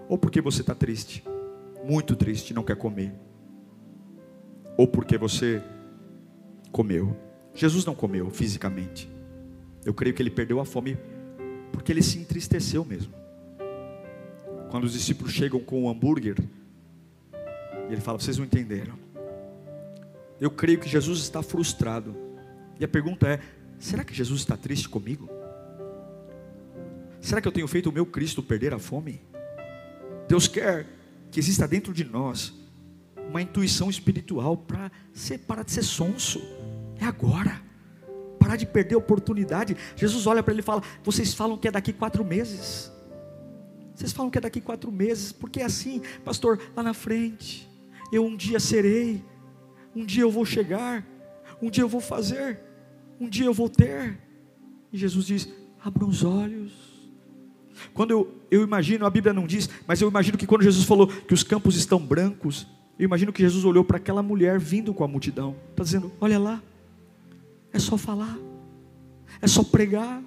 ou 0.08 0.18
porque 0.18 0.40
você 0.40 0.62
está 0.62 0.74
triste, 0.74 1.22
muito 1.84 2.16
triste, 2.16 2.52
não 2.52 2.64
quer 2.64 2.74
comer, 2.74 3.14
ou 4.76 4.88
porque 4.88 5.16
você 5.16 5.62
comeu. 6.72 7.16
Jesus 7.54 7.84
não 7.84 7.94
comeu 7.94 8.28
fisicamente. 8.28 9.08
Eu 9.84 9.94
creio 9.94 10.12
que 10.12 10.20
ele 10.20 10.30
perdeu 10.30 10.58
a 10.58 10.64
fome 10.64 10.98
porque 11.70 11.92
ele 11.92 12.02
se 12.02 12.18
entristeceu 12.18 12.84
mesmo. 12.84 13.14
Quando 14.68 14.82
os 14.82 14.94
discípulos 14.94 15.32
chegam 15.32 15.60
com 15.60 15.84
o 15.84 15.88
hambúrguer, 15.88 16.34
ele 17.92 18.00
fala: 18.00 18.18
Vocês 18.18 18.38
não 18.38 18.44
entenderam. 18.44 18.98
Eu 20.40 20.50
creio 20.50 20.78
que 20.78 20.88
Jesus 20.88 21.20
está 21.20 21.42
frustrado. 21.42 22.16
E 22.78 22.84
a 22.84 22.88
pergunta 22.88 23.26
é: 23.26 23.40
será 23.78 24.04
que 24.04 24.14
Jesus 24.14 24.40
está 24.40 24.56
triste 24.56 24.88
comigo? 24.88 25.28
Será 27.20 27.40
que 27.40 27.48
eu 27.48 27.52
tenho 27.52 27.66
feito 27.66 27.88
o 27.88 27.92
meu 27.92 28.06
Cristo 28.06 28.42
perder 28.42 28.72
a 28.74 28.78
fome? 28.78 29.20
Deus 30.28 30.46
quer 30.46 30.86
que 31.30 31.40
exista 31.40 31.66
dentro 31.66 31.92
de 31.92 32.04
nós 32.04 32.54
uma 33.28 33.42
intuição 33.42 33.90
espiritual 33.90 34.56
para 34.56 34.90
parar 35.46 35.64
de 35.64 35.72
ser 35.72 35.82
sonso. 35.82 36.40
É 36.98 37.04
agora. 37.04 37.60
Parar 38.38 38.56
de 38.56 38.66
perder 38.66 38.94
a 38.94 38.98
oportunidade. 38.98 39.76
Jesus 39.96 40.26
olha 40.26 40.42
para 40.42 40.52
ele 40.52 40.60
e 40.60 40.64
fala: 40.64 40.82
Vocês 41.02 41.34
falam 41.34 41.56
que 41.56 41.68
é 41.68 41.70
daqui 41.70 41.92
quatro 41.92 42.24
meses. 42.24 42.92
Vocês 43.94 44.12
falam 44.12 44.30
que 44.30 44.36
é 44.36 44.40
daqui 44.42 44.60
quatro 44.60 44.92
meses, 44.92 45.32
porque 45.32 45.60
é 45.60 45.64
assim, 45.64 46.02
pastor, 46.22 46.60
lá 46.76 46.82
na 46.82 46.92
frente, 46.92 47.66
eu 48.12 48.24
um 48.24 48.36
dia 48.36 48.60
serei, 48.60 49.24
um 49.94 50.04
dia 50.04 50.22
eu 50.22 50.30
vou 50.30 50.44
chegar, 50.44 51.06
um 51.60 51.70
dia 51.70 51.82
eu 51.82 51.88
vou 51.88 52.00
fazer, 52.00 52.60
um 53.20 53.28
dia 53.28 53.46
eu 53.46 53.54
vou 53.54 53.68
ter. 53.68 54.18
E 54.92 54.98
Jesus 54.98 55.26
diz: 55.26 55.52
abram 55.82 56.08
os 56.08 56.24
olhos. 56.24 56.72
Quando 57.92 58.10
eu, 58.10 58.34
eu 58.50 58.62
imagino, 58.62 59.04
a 59.04 59.10
Bíblia 59.10 59.34
não 59.34 59.46
diz, 59.46 59.68
mas 59.86 60.00
eu 60.00 60.08
imagino 60.08 60.38
que 60.38 60.46
quando 60.46 60.62
Jesus 60.62 60.86
falou 60.86 61.06
que 61.06 61.34
os 61.34 61.42
campos 61.42 61.76
estão 61.76 61.98
brancos, 61.98 62.66
eu 62.98 63.04
imagino 63.04 63.32
que 63.32 63.42
Jesus 63.42 63.64
olhou 63.64 63.84
para 63.84 63.98
aquela 63.98 64.22
mulher 64.22 64.58
vindo 64.58 64.94
com 64.94 65.04
a 65.04 65.08
multidão, 65.08 65.56
está 65.70 65.82
dizendo: 65.82 66.12
olha 66.20 66.38
lá, 66.38 66.62
é 67.72 67.78
só 67.78 67.96
falar, 67.96 68.38
é 69.40 69.46
só 69.46 69.62
pregar, 69.62 70.22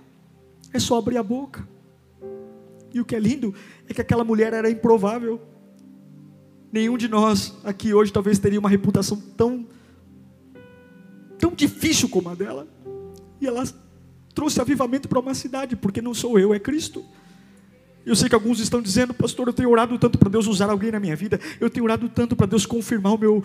é 0.74 0.80
só 0.80 0.98
abrir 0.98 1.18
a 1.18 1.24
boca. 1.24 1.68
E 2.94 3.00
o 3.00 3.06
que 3.06 3.16
é 3.16 3.20
lindo 3.20 3.54
é 3.88 3.94
que 3.94 4.02
aquela 4.02 4.24
mulher 4.24 4.54
era 4.54 4.70
improvável. 4.70 5.42
Nenhum 6.72 6.98
de 6.98 7.08
nós 7.08 7.58
aqui 7.64 7.94
hoje 7.94 8.12
talvez 8.12 8.38
teria 8.38 8.60
uma 8.60 8.70
reputação 8.70 9.20
tão 9.36 9.68
tão 11.40 11.54
difícil 11.54 12.10
como 12.10 12.30
a 12.30 12.36
dela. 12.36 12.68
E 13.42 13.48
ela 13.48 13.64
trouxe 14.36 14.62
avivamento 14.62 15.08
para 15.08 15.20
uma 15.20 15.34
cidade, 15.34 15.76
porque 15.76 16.02
não 16.02 16.14
sou 16.14 16.38
eu, 16.38 16.54
é 16.54 16.60
Cristo. 16.60 17.04
Eu 18.06 18.16
sei 18.16 18.30
que 18.30 18.36
alguns 18.36 18.60
estão 18.60 18.82
dizendo, 18.82 19.14
pastor, 19.14 19.48
eu 19.48 19.54
tenho 19.54 19.70
orado 19.70 19.98
tanto 19.98 20.18
para 20.18 20.30
Deus 20.30 20.48
usar 20.48 20.70
alguém 20.70 20.92
na 20.92 21.00
minha 21.00 21.16
vida, 21.16 21.40
eu 21.60 21.70
tenho 21.70 21.84
orado 21.84 22.08
tanto 22.10 22.36
para 22.36 22.48
Deus 22.48 22.66
confirmar 22.66 23.14
o 23.14 23.18
meu, 23.18 23.44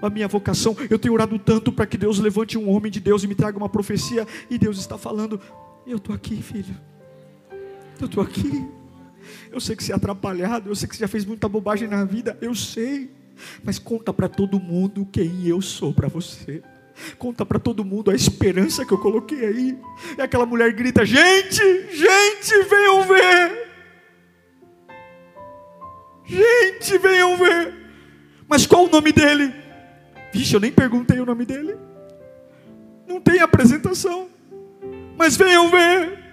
a 0.00 0.10
minha 0.10 0.28
vocação, 0.28 0.76
eu 0.88 0.98
tenho 0.98 1.14
orado 1.14 1.38
tanto 1.38 1.72
para 1.72 1.86
que 1.86 1.96
Deus 1.96 2.18
levante 2.18 2.56
um 2.56 2.68
homem 2.68 2.92
de 2.92 3.00
Deus 3.00 3.24
e 3.24 3.26
me 3.26 3.34
traga 3.34 3.56
uma 3.56 3.68
profecia, 3.68 4.26
e 4.50 4.58
Deus 4.58 4.78
está 4.78 4.98
falando, 4.98 5.40
eu 5.86 5.96
estou 5.96 6.14
aqui, 6.14 6.40
filho, 6.42 6.76
eu 8.00 8.06
estou 8.06 8.22
aqui. 8.22 8.83
Eu 9.50 9.60
sei 9.60 9.76
que 9.76 9.84
você 9.84 9.92
é 9.92 9.94
atrapalhado, 9.94 10.70
eu 10.70 10.74
sei 10.74 10.88
que 10.88 10.96
você 10.96 11.00
já 11.00 11.08
fez 11.08 11.24
muita 11.24 11.48
bobagem 11.48 11.88
na 11.88 12.04
vida, 12.04 12.36
eu 12.40 12.54
sei, 12.54 13.10
mas 13.62 13.78
conta 13.78 14.12
para 14.12 14.28
todo 14.28 14.60
mundo 14.60 15.06
quem 15.10 15.46
eu 15.46 15.60
sou 15.60 15.92
para 15.92 16.08
você. 16.08 16.62
Conta 17.18 17.44
para 17.44 17.58
todo 17.58 17.84
mundo 17.84 18.10
a 18.10 18.14
esperança 18.14 18.84
que 18.84 18.92
eu 18.92 18.98
coloquei 18.98 19.44
aí. 19.44 19.78
E 20.16 20.22
aquela 20.22 20.46
mulher 20.46 20.72
grita: 20.72 21.04
Gente, 21.04 21.62
gente, 21.90 22.62
venham 22.68 23.02
ver. 23.02 23.64
Gente, 26.24 26.98
venham 26.98 27.36
ver. 27.36 27.74
Mas 28.48 28.66
qual 28.66 28.84
o 28.84 28.90
nome 28.90 29.12
dele? 29.12 29.52
Vixe, 30.32 30.54
eu 30.54 30.60
nem 30.60 30.72
perguntei 30.72 31.18
o 31.20 31.26
nome 31.26 31.44
dele. 31.44 31.76
Não 33.06 33.20
tem 33.20 33.40
apresentação. 33.40 34.28
Mas 35.16 35.36
venham 35.36 35.70
ver. 35.70 36.23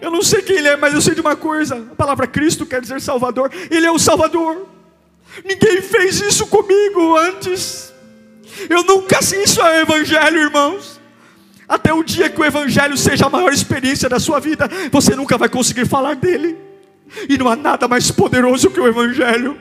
Eu 0.00 0.10
não 0.10 0.22
sei 0.22 0.42
quem 0.42 0.56
ele 0.56 0.68
é, 0.68 0.76
mas 0.76 0.94
eu 0.94 1.00
sei 1.00 1.14
de 1.14 1.20
uma 1.20 1.36
coisa: 1.36 1.76
a 1.76 1.94
palavra 1.94 2.26
Cristo 2.26 2.66
quer 2.66 2.80
dizer 2.80 3.00
Salvador. 3.00 3.50
Ele 3.70 3.86
é 3.86 3.90
o 3.90 3.98
Salvador. 3.98 4.66
Ninguém 5.44 5.80
fez 5.82 6.20
isso 6.20 6.46
comigo 6.46 7.16
antes. 7.16 7.92
Eu 8.68 8.82
nunca 8.82 9.22
sei 9.22 9.44
isso 9.44 9.62
é 9.62 9.82
Evangelho, 9.82 10.40
irmãos. 10.40 11.00
Até 11.68 11.92
o 11.92 12.02
dia 12.02 12.28
que 12.28 12.40
o 12.40 12.44
Evangelho 12.44 12.96
seja 12.96 13.26
a 13.26 13.30
maior 13.30 13.52
experiência 13.52 14.08
da 14.08 14.18
sua 14.18 14.40
vida, 14.40 14.68
você 14.90 15.14
nunca 15.14 15.38
vai 15.38 15.48
conseguir 15.48 15.86
falar 15.86 16.16
dele. 16.16 16.58
E 17.28 17.38
não 17.38 17.48
há 17.48 17.54
nada 17.54 17.86
mais 17.86 18.10
poderoso 18.10 18.70
que 18.70 18.80
o 18.80 18.88
Evangelho. 18.88 19.56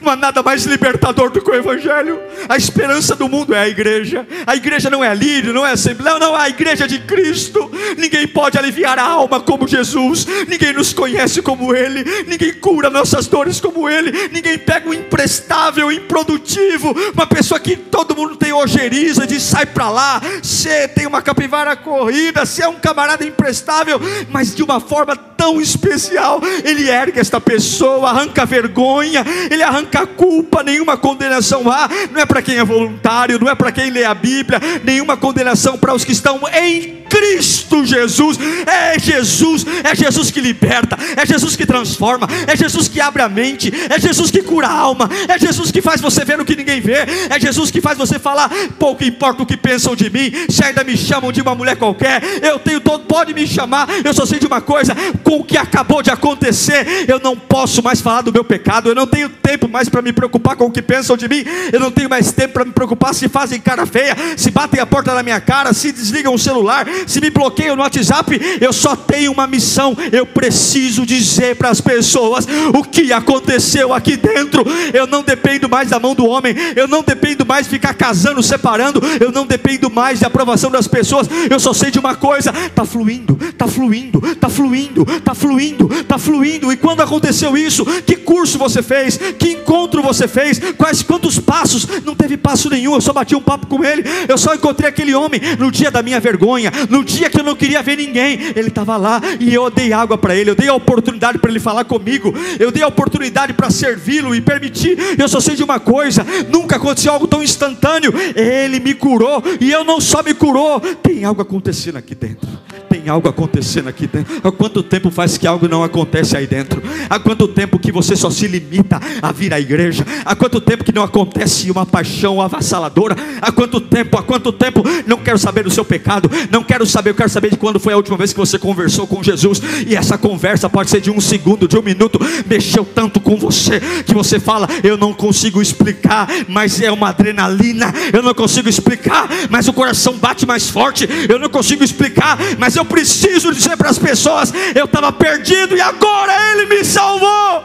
Não 0.00 0.12
há 0.12 0.16
nada 0.16 0.42
mais 0.42 0.64
libertador 0.64 1.30
do 1.30 1.40
que 1.40 1.50
o 1.50 1.54
Evangelho. 1.54 2.20
A 2.48 2.56
esperança 2.56 3.14
do 3.14 3.28
mundo 3.28 3.54
é 3.54 3.60
a 3.60 3.68
igreja. 3.68 4.26
A 4.46 4.54
igreja 4.56 4.90
não 4.90 5.02
é 5.02 5.14
lírio, 5.14 5.52
não 5.52 5.66
é 5.66 5.72
assembleia, 5.72 6.18
não, 6.18 6.28
não, 6.28 6.36
a 6.36 6.48
igreja 6.48 6.86
de 6.86 6.98
Cristo. 7.00 7.70
Ninguém 7.96 8.26
pode 8.26 8.58
aliviar 8.58 8.98
a 8.98 9.04
alma 9.04 9.40
como 9.40 9.66
Jesus. 9.66 10.26
Ninguém 10.48 10.72
nos 10.72 10.92
conhece 10.92 11.40
como 11.42 11.74
Ele. 11.74 12.04
Ninguém 12.26 12.52
cura 12.54 12.90
nossas 12.90 13.26
dores 13.26 13.60
como 13.60 13.88
Ele. 13.88 14.28
Ninguém 14.30 14.58
pega 14.58 14.88
um 14.88 14.94
imprestável, 14.94 15.90
improdutivo, 15.90 16.94
uma 17.14 17.26
pessoa 17.26 17.58
que 17.58 17.76
todo 17.76 18.16
mundo 18.16 18.36
tem 18.36 18.52
ojeriza, 18.52 19.26
diz 19.26 19.42
sai 19.42 19.66
para 19.66 19.88
lá. 19.88 20.20
Você 20.42 20.88
tem 20.88 21.06
uma 21.06 21.22
capivara 21.22 21.76
corrida, 21.76 22.44
você 22.44 22.62
é 22.62 22.68
um 22.68 22.74
camarada 22.74 23.24
imprestável, 23.24 24.00
mas 24.30 24.54
de 24.54 24.62
uma 24.62 24.80
forma 24.80 25.16
tão 25.16 25.60
especial. 25.60 26.40
Ele 26.64 26.88
ergue 26.88 27.18
esta 27.18 27.40
pessoa, 27.40 28.10
arranca 28.10 28.44
vergonha, 28.44 29.24
ele 29.50 29.61
arranca 29.62 30.06
culpa, 30.06 30.62
nenhuma 30.62 30.96
condenação 30.96 31.70
há. 31.70 31.88
Não 32.10 32.20
é 32.20 32.26
para 32.26 32.42
quem 32.42 32.56
é 32.56 32.64
voluntário, 32.64 33.38
não 33.38 33.48
é 33.48 33.54
para 33.54 33.72
quem 33.72 33.90
lê 33.90 34.04
a 34.04 34.14
Bíblia, 34.14 34.60
nenhuma 34.82 35.16
condenação 35.16 35.78
para 35.78 35.94
os 35.94 36.04
que 36.04 36.12
estão 36.12 36.40
em 36.52 37.02
Cristo 37.12 37.84
Jesus. 37.84 38.38
É 38.66 38.98
Jesus, 38.98 39.66
é 39.84 39.94
Jesus 39.94 40.30
que 40.30 40.40
liberta, 40.40 40.96
é 41.14 41.26
Jesus 41.26 41.54
que 41.54 41.66
transforma, 41.66 42.26
é 42.46 42.56
Jesus 42.56 42.88
que 42.88 43.00
abre 43.00 43.22
a 43.22 43.28
mente, 43.28 43.70
é 43.90 44.00
Jesus 44.00 44.30
que 44.30 44.42
cura 44.42 44.66
a 44.66 44.72
alma, 44.72 45.10
é 45.28 45.38
Jesus 45.38 45.70
que 45.70 45.82
faz 45.82 46.00
você 46.00 46.24
ver 46.24 46.40
o 46.40 46.44
que 46.44 46.56
ninguém 46.56 46.80
vê, 46.80 47.04
é 47.28 47.38
Jesus 47.38 47.70
que 47.70 47.82
faz 47.82 47.98
você 47.98 48.18
falar, 48.18 48.50
pouco 48.78 49.04
importa 49.04 49.42
o 49.42 49.46
que 49.46 49.58
pensam 49.58 49.94
de 49.94 50.08
mim, 50.08 50.32
se 50.48 50.64
ainda 50.64 50.82
me 50.82 50.96
chamam 50.96 51.30
de 51.30 51.42
uma 51.42 51.54
mulher 51.54 51.76
qualquer, 51.76 52.22
eu 52.42 52.58
tenho 52.58 52.80
todo, 52.80 53.04
pode 53.04 53.34
me 53.34 53.46
chamar, 53.46 53.88
eu 54.02 54.14
só 54.14 54.24
sei 54.24 54.38
de 54.38 54.46
uma 54.46 54.62
coisa, 54.62 54.94
com 55.22 55.40
o 55.40 55.44
que 55.44 55.58
acabou 55.58 56.02
de 56.02 56.10
acontecer, 56.10 57.04
eu 57.06 57.20
não 57.20 57.36
posso 57.36 57.82
mais 57.82 58.00
falar 58.00 58.22
do 58.22 58.32
meu 58.32 58.44
pecado, 58.44 58.88
eu 58.88 58.94
não 58.94 59.06
tenho 59.06 59.28
tempo 59.28 59.51
mais 59.70 59.88
para 59.88 60.02
me 60.02 60.12
preocupar 60.12 60.56
com 60.56 60.66
o 60.66 60.70
que 60.70 60.82
pensam 60.82 61.16
de 61.16 61.28
mim, 61.28 61.44
eu 61.72 61.80
não 61.80 61.90
tenho 61.90 62.08
mais 62.08 62.32
tempo 62.32 62.54
para 62.54 62.64
me 62.64 62.72
preocupar 62.72 63.14
se 63.14 63.28
fazem 63.28 63.60
cara 63.60 63.86
feia, 63.86 64.16
se 64.36 64.50
batem 64.50 64.80
a 64.80 64.86
porta 64.86 65.14
na 65.14 65.22
minha 65.22 65.40
cara, 65.40 65.72
se 65.72 65.92
desligam 65.92 66.34
o 66.34 66.38
celular, 66.38 66.86
se 67.06 67.20
me 67.20 67.30
bloqueiam 67.30 67.76
no 67.76 67.82
WhatsApp, 67.82 68.40
eu 68.60 68.72
só 68.72 68.94
tenho 68.96 69.32
uma 69.32 69.46
missão, 69.46 69.96
eu 70.10 70.26
preciso 70.26 71.06
dizer 71.06 71.56
para 71.56 71.70
as 71.70 71.80
pessoas 71.80 72.46
o 72.74 72.82
que 72.82 73.12
aconteceu 73.12 73.92
aqui 73.92 74.16
dentro. 74.16 74.64
Eu 74.92 75.06
não 75.06 75.22
dependo 75.22 75.68
mais 75.68 75.90
da 75.90 75.98
mão 75.98 76.14
do 76.14 76.26
homem, 76.26 76.54
eu 76.76 76.86
não 76.88 77.02
dependo 77.02 77.44
mais 77.46 77.66
de 77.66 77.70
ficar 77.70 77.94
casando, 77.94 78.42
separando, 78.42 79.00
eu 79.20 79.32
não 79.32 79.46
dependo 79.46 79.90
mais 79.90 80.20
da 80.20 80.26
aprovação 80.26 80.70
das 80.70 80.86
pessoas. 80.86 81.28
Eu 81.50 81.58
só 81.58 81.72
sei 81.72 81.90
de 81.90 81.98
uma 81.98 82.14
coisa: 82.14 82.52
está 82.66 82.84
fluindo, 82.84 83.38
está 83.40 83.66
fluindo, 83.66 84.22
está 84.26 84.48
fluindo, 84.48 85.06
está 85.08 85.34
fluindo, 85.34 85.92
está 85.92 86.18
fluindo. 86.18 86.72
E 86.72 86.76
quando 86.76 87.00
aconteceu 87.00 87.56
isso, 87.56 87.84
que 88.02 88.16
curso 88.16 88.58
você 88.58 88.82
fez? 88.82 89.18
Que 89.42 89.54
encontro 89.54 90.00
você 90.00 90.28
fez? 90.28 90.60
Quais 90.78 91.02
quantos 91.02 91.36
passos? 91.40 91.84
Não 92.04 92.14
teve 92.14 92.36
passo 92.36 92.70
nenhum. 92.70 92.94
Eu 92.94 93.00
só 93.00 93.12
bati 93.12 93.34
um 93.34 93.42
papo 93.42 93.66
com 93.66 93.84
ele. 93.84 94.04
Eu 94.28 94.38
só 94.38 94.54
encontrei 94.54 94.88
aquele 94.88 95.12
homem 95.16 95.40
no 95.58 95.68
dia 95.68 95.90
da 95.90 96.00
minha 96.00 96.20
vergonha, 96.20 96.70
no 96.88 97.02
dia 97.02 97.28
que 97.28 97.40
eu 97.40 97.42
não 97.42 97.56
queria 97.56 97.82
ver 97.82 97.96
ninguém. 97.96 98.38
Ele 98.54 98.68
estava 98.68 98.96
lá 98.96 99.20
e 99.40 99.52
eu 99.52 99.68
dei 99.68 99.92
água 99.92 100.16
para 100.16 100.36
ele. 100.36 100.50
Eu 100.50 100.54
dei 100.54 100.68
a 100.68 100.74
oportunidade 100.74 101.38
para 101.38 101.50
ele 101.50 101.58
falar 101.58 101.84
comigo. 101.84 102.32
Eu 102.60 102.70
dei 102.70 102.84
a 102.84 102.86
oportunidade 102.86 103.52
para 103.52 103.68
servi-lo 103.68 104.32
e 104.32 104.40
permitir. 104.40 104.96
Eu 105.18 105.28
só 105.28 105.40
sei 105.40 105.56
de 105.56 105.64
uma 105.64 105.80
coisa: 105.80 106.24
nunca 106.48 106.76
aconteceu 106.76 107.12
algo 107.12 107.26
tão 107.26 107.42
instantâneo. 107.42 108.14
Ele 108.36 108.78
me 108.78 108.94
curou 108.94 109.42
e 109.60 109.72
eu 109.72 109.82
não 109.82 110.00
só 110.00 110.22
me 110.22 110.34
curou. 110.34 110.78
Tem 110.78 111.24
algo 111.24 111.42
acontecendo 111.42 111.96
aqui 111.96 112.14
dentro 112.14 112.48
tem 112.92 113.08
algo 113.08 113.26
acontecendo 113.26 113.88
aqui 113.88 114.06
dentro. 114.06 114.34
Há 114.44 114.52
quanto 114.52 114.82
tempo 114.82 115.10
faz 115.10 115.38
que 115.38 115.46
algo 115.46 115.66
não 115.66 115.82
acontece 115.82 116.36
aí 116.36 116.46
dentro? 116.46 116.82
Há 117.08 117.18
quanto 117.18 117.48
tempo 117.48 117.78
que 117.78 117.90
você 117.90 118.14
só 118.14 118.28
se 118.28 118.46
limita 118.46 119.00
a 119.22 119.32
vir 119.32 119.54
à 119.54 119.58
igreja? 119.58 120.04
Há 120.26 120.36
quanto 120.36 120.60
tempo 120.60 120.84
que 120.84 120.92
não 120.92 121.02
acontece 121.02 121.70
uma 121.70 121.86
paixão 121.86 122.38
avassaladora? 122.38 123.16
Há 123.40 123.50
quanto 123.50 123.80
tempo? 123.80 124.18
Há 124.18 124.22
quanto 124.22 124.52
tempo? 124.52 124.82
Não 125.06 125.16
quero 125.16 125.38
saber 125.38 125.64
do 125.64 125.70
seu 125.70 125.86
pecado. 125.86 126.30
Não 126.50 126.62
quero 126.62 126.84
saber. 126.84 127.10
Eu 127.10 127.14
quero 127.14 127.30
saber 127.30 127.50
de 127.50 127.56
quando 127.56 127.80
foi 127.80 127.94
a 127.94 127.96
última 127.96 128.18
vez 128.18 128.34
que 128.34 128.38
você 128.38 128.58
conversou 128.58 129.06
com 129.06 129.22
Jesus. 129.22 129.62
E 129.86 129.96
essa 129.96 130.18
conversa 130.18 130.68
pode 130.68 130.90
ser 130.90 131.00
de 131.00 131.10
um 131.10 131.18
segundo, 131.18 131.66
de 131.66 131.78
um 131.78 131.82
minuto. 131.82 132.20
Mexeu 132.46 132.84
tanto 132.84 133.20
com 133.20 133.36
você 133.36 133.80
que 134.04 134.12
você 134.12 134.38
fala: 134.38 134.68
Eu 134.84 134.98
não 134.98 135.14
consigo 135.14 135.62
explicar, 135.62 136.28
mas 136.46 136.78
é 136.82 136.92
uma 136.92 137.08
adrenalina. 137.08 137.90
Eu 138.12 138.22
não 138.22 138.34
consigo 138.34 138.68
explicar, 138.68 139.30
mas 139.48 139.66
o 139.66 139.72
coração 139.72 140.18
bate 140.18 140.44
mais 140.44 140.68
forte. 140.68 141.08
Eu 141.26 141.38
não 141.38 141.48
consigo 141.48 141.82
explicar, 141.82 142.38
mas 142.58 142.76
eu 142.82 142.84
preciso 142.84 143.52
dizer 143.52 143.76
para 143.76 143.88
as 143.88 143.98
pessoas: 143.98 144.52
eu 144.74 144.84
estava 144.84 145.12
perdido 145.12 145.76
e 145.76 145.80
agora 145.80 146.32
Ele 146.50 146.66
me 146.66 146.84
salvou. 146.84 147.64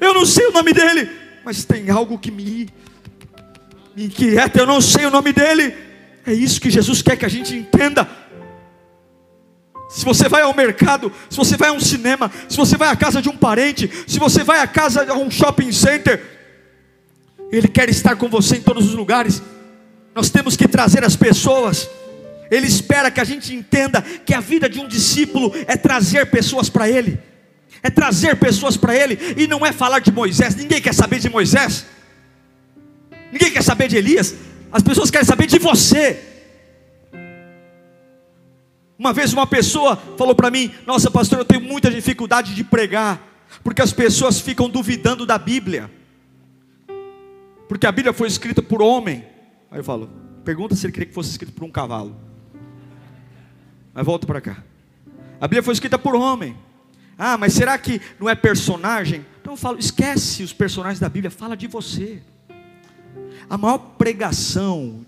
Eu 0.00 0.14
não 0.14 0.26
sei 0.26 0.46
o 0.46 0.52
nome 0.52 0.72
dele, 0.72 1.10
mas 1.44 1.64
tem 1.64 1.88
algo 1.90 2.18
que 2.18 2.30
me, 2.30 2.68
me 3.96 4.04
inquieta. 4.04 4.60
Eu 4.60 4.66
não 4.66 4.80
sei 4.80 5.06
o 5.06 5.10
nome 5.10 5.32
dele. 5.32 5.74
É 6.26 6.32
isso 6.32 6.60
que 6.60 6.70
Jesus 6.70 7.02
quer 7.02 7.16
que 7.16 7.24
a 7.24 7.28
gente 7.28 7.54
entenda. 7.56 8.08
Se 9.88 10.04
você 10.04 10.28
vai 10.28 10.42
ao 10.42 10.54
mercado, 10.54 11.12
se 11.28 11.36
você 11.36 11.56
vai 11.56 11.68
a 11.68 11.72
um 11.72 11.80
cinema, 11.80 12.30
se 12.48 12.56
você 12.56 12.76
vai 12.76 12.88
à 12.88 12.96
casa 12.96 13.20
de 13.20 13.28
um 13.28 13.36
parente, 13.36 13.90
se 14.06 14.18
você 14.18 14.42
vai 14.42 14.60
à 14.60 14.66
casa 14.66 15.04
de 15.04 15.12
um 15.12 15.30
shopping 15.30 15.70
center, 15.70 16.22
Ele 17.50 17.68
quer 17.68 17.88
estar 17.90 18.16
com 18.16 18.28
você 18.28 18.56
em 18.56 18.62
todos 18.62 18.86
os 18.86 18.94
lugares. 18.94 19.42
Nós 20.14 20.30
temos 20.30 20.56
que 20.56 20.66
trazer 20.66 21.04
as 21.04 21.14
pessoas 21.14 21.88
ele 22.52 22.66
espera 22.66 23.10
que 23.10 23.18
a 23.18 23.24
gente 23.24 23.54
entenda 23.54 24.02
que 24.02 24.34
a 24.34 24.40
vida 24.40 24.68
de 24.68 24.78
um 24.78 24.86
discípulo 24.86 25.50
é 25.66 25.74
trazer 25.74 26.30
pessoas 26.30 26.68
para 26.68 26.86
Ele, 26.86 27.18
é 27.82 27.88
trazer 27.88 28.36
pessoas 28.36 28.76
para 28.76 28.94
Ele, 28.94 29.18
e 29.38 29.46
não 29.46 29.64
é 29.64 29.72
falar 29.72 30.00
de 30.00 30.12
Moisés. 30.12 30.54
Ninguém 30.54 30.78
quer 30.78 30.92
saber 30.92 31.18
de 31.18 31.30
Moisés, 31.30 31.86
ninguém 33.32 33.50
quer 33.50 33.62
saber 33.62 33.88
de 33.88 33.96
Elias, 33.96 34.34
as 34.70 34.82
pessoas 34.82 35.10
querem 35.10 35.26
saber 35.26 35.46
de 35.46 35.58
você. 35.58 36.22
Uma 38.98 39.14
vez 39.14 39.32
uma 39.32 39.46
pessoa 39.46 39.96
falou 40.18 40.34
para 40.34 40.50
mim: 40.50 40.74
Nossa, 40.86 41.10
pastor, 41.10 41.38
eu 41.38 41.46
tenho 41.46 41.62
muita 41.62 41.90
dificuldade 41.90 42.54
de 42.54 42.62
pregar, 42.62 43.46
porque 43.64 43.80
as 43.80 43.94
pessoas 43.94 44.40
ficam 44.40 44.68
duvidando 44.68 45.24
da 45.24 45.38
Bíblia, 45.38 45.90
porque 47.66 47.86
a 47.86 47.92
Bíblia 47.92 48.12
foi 48.12 48.28
escrita 48.28 48.60
por 48.60 48.82
homem. 48.82 49.24
Aí 49.70 49.78
eu 49.78 49.84
falo: 49.84 50.10
Pergunta 50.44 50.76
se 50.76 50.84
ele 50.84 50.92
queria 50.92 51.06
que 51.06 51.14
fosse 51.14 51.30
escrito 51.30 51.52
por 51.52 51.64
um 51.64 51.70
cavalo. 51.70 52.31
Mas 53.94 54.06
volta 54.06 54.26
para 54.26 54.40
cá. 54.40 54.62
A 55.40 55.46
Bíblia 55.46 55.62
foi 55.62 55.74
escrita 55.74 55.98
por 55.98 56.14
homem. 56.14 56.56
Ah, 57.18 57.36
mas 57.36 57.52
será 57.52 57.76
que 57.78 58.00
não 58.18 58.28
é 58.28 58.34
personagem? 58.34 59.24
Então 59.40 59.52
eu 59.52 59.56
falo, 59.56 59.78
esquece 59.78 60.42
os 60.42 60.52
personagens 60.52 60.98
da 60.98 61.08
Bíblia, 61.08 61.30
fala 61.30 61.56
de 61.56 61.66
você. 61.66 62.22
A 63.50 63.58
maior 63.58 63.78
pregação 63.78 65.04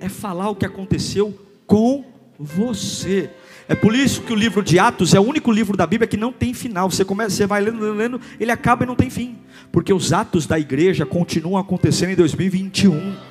é 0.00 0.08
falar 0.08 0.48
o 0.50 0.56
que 0.56 0.66
aconteceu 0.66 1.38
com 1.66 2.04
você. 2.38 3.30
É 3.68 3.74
por 3.74 3.94
isso 3.94 4.22
que 4.22 4.32
o 4.32 4.36
livro 4.36 4.62
de 4.62 4.78
Atos 4.78 5.14
é 5.14 5.20
o 5.20 5.22
único 5.22 5.52
livro 5.52 5.76
da 5.76 5.86
Bíblia 5.86 6.08
que 6.08 6.16
não 6.16 6.32
tem 6.32 6.52
final. 6.52 6.90
Você 6.90 7.04
começa, 7.04 7.36
você 7.36 7.46
vai 7.46 7.60
lendo, 7.60 7.92
lendo, 7.92 8.20
ele 8.40 8.50
acaba 8.50 8.82
e 8.82 8.86
não 8.86 8.96
tem 8.96 9.08
fim. 9.08 9.38
Porque 9.70 9.92
os 9.92 10.12
atos 10.12 10.46
da 10.46 10.58
igreja 10.58 11.06
continuam 11.06 11.60
acontecendo 11.60 12.10
em 12.10 12.16
2021. 12.16 13.29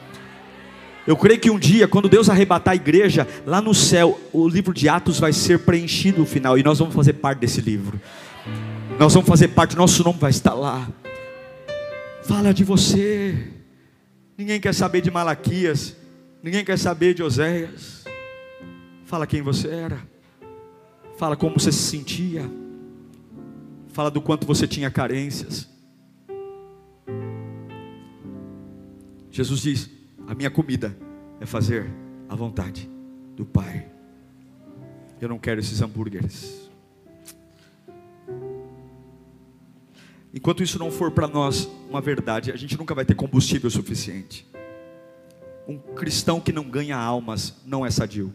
Eu 1.10 1.18
creio 1.18 1.40
que 1.40 1.50
um 1.50 1.58
dia, 1.58 1.88
quando 1.88 2.08
Deus 2.08 2.30
arrebatar 2.30 2.74
a 2.74 2.76
igreja, 2.76 3.28
lá 3.44 3.60
no 3.60 3.74
céu, 3.74 4.22
o 4.32 4.48
livro 4.48 4.72
de 4.72 4.88
Atos 4.88 5.20
vai 5.20 5.34
ser 5.34 5.58
preenchido 5.58 6.20
no 6.20 6.26
final, 6.28 6.56
e 6.56 6.62
nós 6.62 6.78
vamos 6.78 6.94
fazer 6.94 7.14
parte 7.14 7.40
desse 7.40 7.62
livro. 7.62 8.00
Nós 9.00 9.12
vamos 9.12 9.28
fazer 9.28 9.48
parte, 9.48 9.76
nosso 9.76 10.04
nome 10.04 10.20
vai 10.20 10.30
estar 10.30 10.54
lá. 10.54 10.88
Fala 12.26 12.54
de 12.54 12.64
você. 12.64 13.48
Ninguém 14.38 14.62
quer 14.62 14.72
saber 14.72 15.02
de 15.02 15.10
Malaquias, 15.10 15.96
ninguém 16.44 16.64
quer 16.64 16.78
saber 16.78 17.16
de 17.16 17.24
Oséias. 17.24 18.04
Fala 19.04 19.26
quem 19.26 19.42
você 19.42 19.68
era. 19.68 20.08
Fala 21.18 21.36
como 21.36 21.60
você 21.60 21.72
se 21.72 21.90
sentia. 21.90 22.48
Fala 23.94 24.12
do 24.12 24.22
quanto 24.22 24.46
você 24.46 24.68
tinha 24.68 24.92
carências. 24.92 25.68
Jesus 29.32 29.62
diz: 29.62 29.99
a 30.30 30.36
minha 30.36 30.52
comida 30.52 30.96
é 31.42 31.46
fazer 31.48 31.90
a 32.30 32.36
vontade 32.36 32.88
do 33.36 33.44
Pai. 33.44 33.88
Eu 35.20 35.28
não 35.28 35.40
quero 35.40 35.60
esses 35.60 35.82
hambúrgueres. 35.82 36.70
Enquanto 40.32 40.62
isso 40.62 40.78
não 40.78 40.92
for 40.92 41.10
para 41.10 41.28
nós 41.28 41.68
uma 41.90 42.00
verdade, 42.00 42.52
a 42.52 42.56
gente 42.56 42.78
nunca 42.78 42.94
vai 42.94 43.04
ter 43.04 43.16
combustível 43.16 43.72
suficiente. 43.72 44.48
Um 45.68 45.80
cristão 45.80 46.40
que 46.40 46.54
não 46.54 46.70
ganha 46.70 46.96
almas 46.96 47.60
não 47.66 47.84
é 47.84 47.90
sadio. 47.90 48.32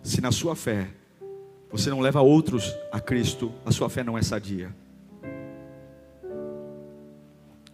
Se 0.00 0.20
na 0.20 0.30
sua 0.30 0.54
fé 0.54 0.90
você 1.72 1.90
não 1.90 1.98
leva 1.98 2.20
outros 2.20 2.72
a 2.92 3.00
Cristo, 3.00 3.52
a 3.64 3.72
sua 3.72 3.90
fé 3.90 4.04
não 4.04 4.16
é 4.16 4.22
sadia. 4.22 4.72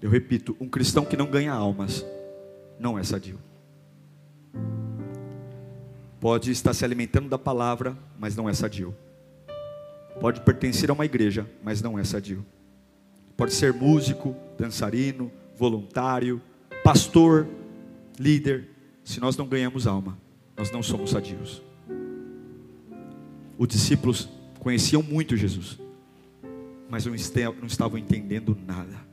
Eu 0.02 0.10
repito, 0.10 0.56
um 0.60 0.68
cristão 0.68 1.04
que 1.04 1.16
não 1.16 1.30
ganha 1.30 1.52
almas 1.52 2.04
não 2.76 2.98
é 2.98 3.04
sadio. 3.04 3.38
Pode 6.20 6.50
estar 6.50 6.74
se 6.74 6.84
alimentando 6.84 7.28
da 7.28 7.38
palavra, 7.38 7.96
mas 8.18 8.34
não 8.34 8.48
é 8.48 8.52
sadio. 8.52 8.92
pode 10.20 10.40
pertencer 10.40 10.90
a 10.90 10.92
uma 10.92 11.04
igreja, 11.04 11.48
mas 11.62 11.80
não 11.80 11.96
é 11.96 12.02
sadio. 12.02 12.44
Pode 13.36 13.52
ser 13.54 13.72
músico, 13.72 14.34
dançarino, 14.58 15.30
voluntário, 15.56 16.42
pastor, 16.82 17.48
líder. 18.18 18.68
Se 19.04 19.20
nós 19.20 19.36
não 19.36 19.46
ganhamos 19.46 19.86
alma, 19.86 20.18
nós 20.56 20.70
não 20.72 20.82
somos 20.82 21.10
sadios. 21.10 21.62
Os 23.56 23.68
discípulos 23.68 24.28
conheciam 24.58 25.02
muito 25.02 25.36
Jesus, 25.36 25.78
mas 26.88 27.06
não 27.06 27.14
estavam 27.14 27.98
entendendo 27.98 28.56
nada. 28.66 29.11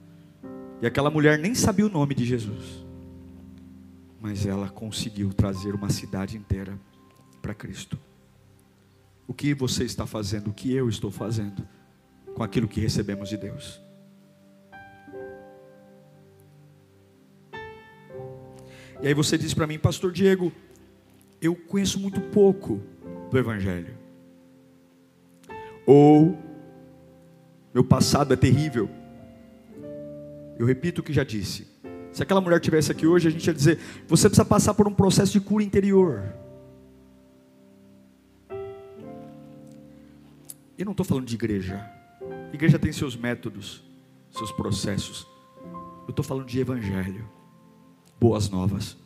E 0.82 0.88
aquela 0.88 1.10
mulher 1.10 1.38
nem 1.38 1.54
sabia 1.54 1.86
o 1.86 1.90
nome 1.90 2.16
de 2.16 2.24
Jesus, 2.24 2.86
mas 4.20 4.46
ela 4.46 4.70
conseguiu 4.70 5.34
trazer 5.34 5.76
uma 5.76 5.90
cidade 5.90 6.38
inteira 6.38 6.80
para 7.42 7.54
Cristo. 7.54 8.00
O 9.28 9.34
que 9.34 9.54
você 9.54 9.84
está 9.84 10.06
fazendo, 10.06 10.50
o 10.50 10.54
que 10.54 10.74
eu 10.74 10.88
estou 10.88 11.12
fazendo 11.12 11.68
com 12.34 12.42
aquilo 12.42 12.68
que 12.68 12.80
recebemos 12.80 13.30
de 13.30 13.38
Deus? 13.38 13.82
E 19.02 19.08
aí 19.08 19.14
você 19.14 19.38
diz 19.38 19.54
para 19.54 19.68
mim, 19.68 19.78
Pastor 19.78 20.12
Diego, 20.12 20.52
eu 21.42 21.56
conheço 21.56 22.00
muito 22.00 22.20
pouco 22.20 22.82
do 23.30 23.38
Evangelho. 23.38 23.98
Ou, 25.86 26.38
meu 27.74 27.84
passado 27.84 28.34
é 28.34 28.38
terrível. 28.38 28.90
Eu 30.60 30.66
repito 30.66 31.02
o 31.02 31.04
que 31.04 31.14
já 31.14 31.24
disse. 31.24 31.68
Se 32.12 32.22
aquela 32.22 32.42
mulher 32.42 32.60
tivesse 32.60 32.92
aqui 32.92 33.08
hoje, 33.08 33.28
a 33.28 33.32
gente 33.32 33.48
ia 33.48 33.54
dizer: 33.54 33.80
você 34.08 34.28
precisa 34.28 34.46
passar 34.46 34.74
por 34.76 34.88
um 34.88 34.94
processo 34.94 35.32
de 35.32 35.40
cura 35.40 35.64
interior. 35.64 36.34
Eu 40.78 40.86
não 40.86 40.92
estou 40.92 41.06
falando 41.06 41.26
de 41.26 41.36
igreja. 41.36 41.84
igreja 42.54 42.78
tem 42.78 42.92
seus 42.92 43.16
métodos, 43.16 43.84
seus 44.32 44.52
processos. 44.52 45.26
Eu 46.06 46.12
estou 46.12 46.24
falando 46.24 46.46
de 46.46 46.60
evangelho 46.60 47.40
boas 48.20 48.50
novas. 48.50 48.98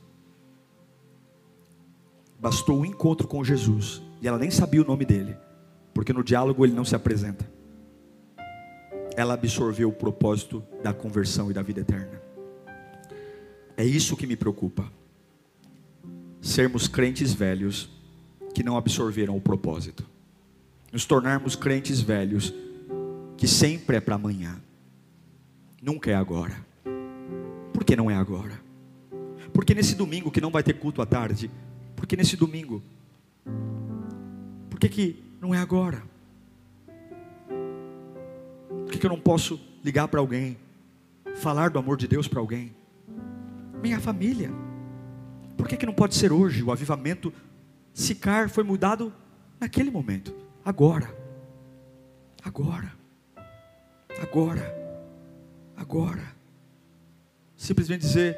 Bastou 2.40 2.80
um 2.80 2.86
encontro 2.86 3.28
com 3.28 3.44
Jesus, 3.44 4.02
e 4.22 4.28
ela 4.28 4.38
nem 4.38 4.50
sabia 4.50 4.82
o 4.82 4.86
nome 4.86 5.06
dele, 5.06 5.38
porque 5.94 6.12
no 6.12 6.24
diálogo 6.24 6.66
ele 6.66 6.74
não 6.74 6.84
se 6.84 6.96
apresenta. 6.96 7.50
Ela 9.16 9.36
absorveu 9.36 9.90
o 9.90 9.94
propósito 9.94 10.64
da 10.82 10.94
conversão 10.94 11.52
e 11.52 11.54
da 11.54 11.62
vida 11.62 11.82
eterna. 11.82 12.22
É 13.78 13.86
isso 13.86 14.16
que 14.16 14.28
me 14.28 14.36
preocupa. 14.36 14.92
Sermos 16.42 16.88
crentes 16.88 17.34
velhos 17.34 17.90
que 18.54 18.64
não 18.64 18.78
absorveram 18.78 19.36
o 19.36 19.42
propósito. 19.42 20.06
Nos 20.92 21.06
tornarmos 21.06 21.56
crentes 21.56 22.00
velhos 22.00 22.54
que 23.38 23.48
sempre 23.48 23.98
é 23.98 24.00
para 24.00 24.16
amanhã. 24.16 24.62
Nunca 25.82 26.12
é 26.12 26.16
agora. 26.16 26.56
Por 27.74 27.84
que 27.84 27.96
não 27.96 28.10
é 28.10 28.16
agora? 28.16 28.62
Porque 29.52 29.74
nesse 29.74 29.96
domingo 29.96 30.32
que 30.32 30.42
não 30.42 30.52
vai 30.52 30.64
ter 30.64 30.74
culto 30.74 31.02
à 31.02 31.06
tarde? 31.06 31.50
Porque 31.96 32.16
nesse 32.16 32.36
domingo? 32.36 32.82
Por 34.70 34.80
que, 34.80 34.90
que 34.90 35.24
não 35.42 35.54
é 35.54 35.58
agora? 35.58 36.04
Que 39.00 39.06
eu 39.06 39.10
não 39.10 39.20
posso 39.20 39.60
ligar 39.84 40.08
para 40.08 40.20
alguém? 40.20 40.58
Falar 41.36 41.70
do 41.70 41.80
amor 41.80 41.98
de 41.98 42.08
Deus 42.08 42.28
para 42.28 42.40
alguém? 42.40 42.74
Minha 43.82 44.00
família. 44.00 44.50
Por 45.58 45.68
que, 45.68 45.76
que 45.76 45.86
não 45.86 45.94
pode 45.94 46.16
ser 46.16 46.32
hoje? 46.32 46.64
O 46.64 46.72
avivamento 46.72 47.34
Sicar 47.94 48.50
foi 48.50 48.64
mudado 48.64 49.14
naquele 49.60 49.92
momento. 49.92 50.34
Agora. 50.64 51.14
Agora. 52.44 52.94
Agora. 54.22 54.76
Agora. 55.76 56.34
Simplesmente 57.58 58.02
dizer 58.02 58.38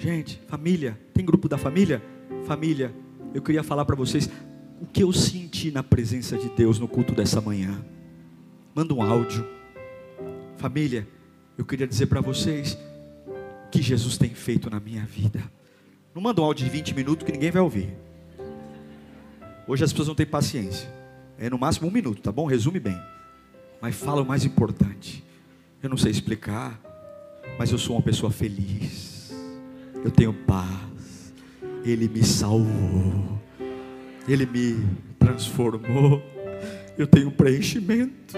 Gente, 0.00 0.40
família, 0.48 0.98
tem 1.12 1.22
grupo 1.22 1.46
da 1.46 1.58
família? 1.58 2.02
Família, 2.46 2.94
eu 3.34 3.42
queria 3.42 3.62
falar 3.62 3.84
para 3.84 3.94
vocês 3.94 4.30
o 4.80 4.86
que 4.86 5.02
eu 5.02 5.12
senti 5.12 5.70
na 5.70 5.82
presença 5.82 6.38
de 6.38 6.48
Deus 6.48 6.78
no 6.78 6.88
culto 6.88 7.14
dessa 7.14 7.38
manhã. 7.38 7.84
Manda 8.74 8.94
um 8.94 9.02
áudio. 9.02 9.46
Família, 10.60 11.08
eu 11.56 11.64
queria 11.64 11.86
dizer 11.86 12.06
para 12.06 12.20
vocês 12.20 12.78
o 13.66 13.70
que 13.70 13.80
Jesus 13.80 14.18
tem 14.18 14.30
feito 14.30 14.68
na 14.68 14.78
minha 14.78 15.04
vida. 15.04 15.42
Não 16.14 16.22
manda 16.22 16.40
um 16.40 16.44
áudio 16.44 16.64
de 16.64 16.70
20 16.70 16.94
minutos 16.94 17.24
que 17.24 17.32
ninguém 17.32 17.50
vai 17.50 17.62
ouvir. 17.62 17.96
Hoje 19.66 19.84
as 19.84 19.90
pessoas 19.90 20.08
não 20.08 20.14
têm 20.14 20.26
paciência. 20.26 20.88
É 21.38 21.48
no 21.48 21.58
máximo 21.58 21.88
um 21.88 21.90
minuto, 21.90 22.20
tá 22.20 22.30
bom? 22.30 22.44
Resume 22.46 22.78
bem. 22.78 23.00
Mas 23.80 23.94
fala 23.94 24.22
o 24.22 24.26
mais 24.26 24.44
importante. 24.44 25.24
Eu 25.82 25.88
não 25.88 25.96
sei 25.96 26.10
explicar, 26.10 26.78
mas 27.58 27.72
eu 27.72 27.78
sou 27.78 27.96
uma 27.96 28.02
pessoa 28.02 28.30
feliz 28.30 29.10
eu 30.04 30.10
tenho 30.10 30.32
paz. 30.32 31.32
Ele 31.84 32.08
me 32.08 32.24
salvou. 32.24 33.38
Ele 34.28 34.46
me 34.46 34.76
transformou. 35.18 36.22
Eu 36.96 37.06
tenho 37.06 37.30
preenchimento. 37.30 38.36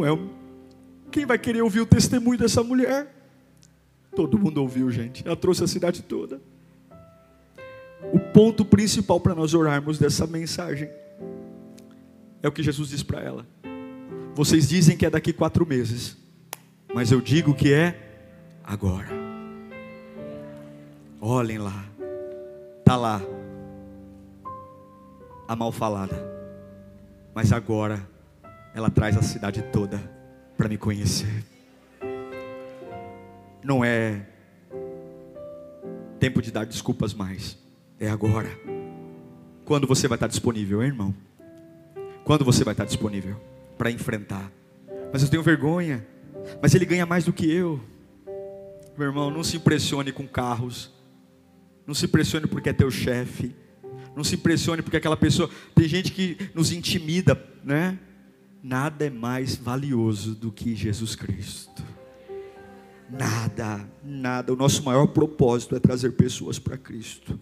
Não 0.00 0.06
é 0.06 0.18
quem 1.10 1.26
vai 1.26 1.38
querer 1.38 1.60
ouvir 1.60 1.80
o 1.80 1.86
testemunho 1.86 2.38
dessa 2.38 2.62
mulher? 2.62 3.14
Todo 4.14 4.38
mundo 4.38 4.62
ouviu, 4.62 4.90
gente. 4.90 5.26
Ela 5.26 5.36
trouxe 5.36 5.62
a 5.62 5.66
cidade 5.66 6.02
toda. 6.02 6.40
O 8.12 8.18
ponto 8.18 8.64
principal 8.64 9.20
para 9.20 9.34
nós 9.34 9.52
orarmos 9.52 9.98
dessa 9.98 10.26
mensagem 10.26 10.88
é 12.42 12.48
o 12.48 12.52
que 12.52 12.62
Jesus 12.62 12.88
diz 12.88 13.02
para 13.02 13.20
ela. 13.20 13.46
Vocês 14.34 14.68
dizem 14.68 14.96
que 14.96 15.04
é 15.04 15.10
daqui 15.10 15.32
quatro 15.32 15.66
meses, 15.66 16.16
mas 16.94 17.12
eu 17.12 17.20
digo 17.20 17.54
que 17.54 17.72
é 17.72 17.94
agora. 18.64 19.08
Olhem 21.20 21.58
lá, 21.58 21.84
está 22.78 22.96
lá 22.96 23.20
a 25.46 25.54
mal 25.54 25.70
falada, 25.70 26.16
mas 27.34 27.52
agora 27.52 28.08
ela 28.74 28.90
traz 28.90 29.16
a 29.16 29.22
cidade 29.22 29.62
toda 29.72 29.98
para 30.56 30.68
me 30.68 30.76
conhecer. 30.76 31.44
Não 33.62 33.84
é 33.84 34.26
tempo 36.18 36.42
de 36.42 36.50
dar 36.50 36.66
desculpas 36.66 37.14
mais, 37.14 37.58
é 37.98 38.08
agora. 38.08 38.48
Quando 39.64 39.86
você 39.86 40.08
vai 40.08 40.16
estar 40.16 40.26
disponível, 40.26 40.82
hein, 40.82 40.88
irmão? 40.88 41.14
Quando 42.24 42.44
você 42.44 42.64
vai 42.64 42.74
estar 42.74 42.84
disponível 42.84 43.40
para 43.78 43.90
enfrentar? 43.90 44.50
Mas 45.12 45.22
eu 45.22 45.28
tenho 45.28 45.42
vergonha. 45.42 46.06
Mas 46.62 46.74
ele 46.74 46.84
ganha 46.84 47.06
mais 47.06 47.24
do 47.24 47.32
que 47.32 47.50
eu. 47.50 47.80
Meu 48.96 49.08
irmão, 49.08 49.30
não 49.30 49.42
se 49.42 49.56
impressione 49.56 50.12
com 50.12 50.26
carros. 50.26 50.92
Não 51.86 51.94
se 51.94 52.04
impressione 52.04 52.46
porque 52.46 52.68
é 52.68 52.72
teu 52.72 52.90
chefe. 52.90 53.54
Não 54.14 54.22
se 54.22 54.34
impressione 54.34 54.82
porque 54.82 54.96
aquela 54.96 55.16
pessoa. 55.16 55.48
Tem 55.74 55.88
gente 55.88 56.12
que 56.12 56.36
nos 56.54 56.72
intimida, 56.72 57.42
né? 57.64 57.98
Nada 58.62 59.06
é 59.06 59.10
mais 59.10 59.56
valioso 59.56 60.34
do 60.34 60.52
que 60.52 60.74
Jesus 60.74 61.14
Cristo. 61.14 61.82
Nada, 63.08 63.88
nada. 64.04 64.52
O 64.52 64.56
nosso 64.56 64.82
maior 64.84 65.06
propósito 65.06 65.74
é 65.74 65.80
trazer 65.80 66.12
pessoas 66.12 66.58
para 66.58 66.76
Cristo. 66.76 67.40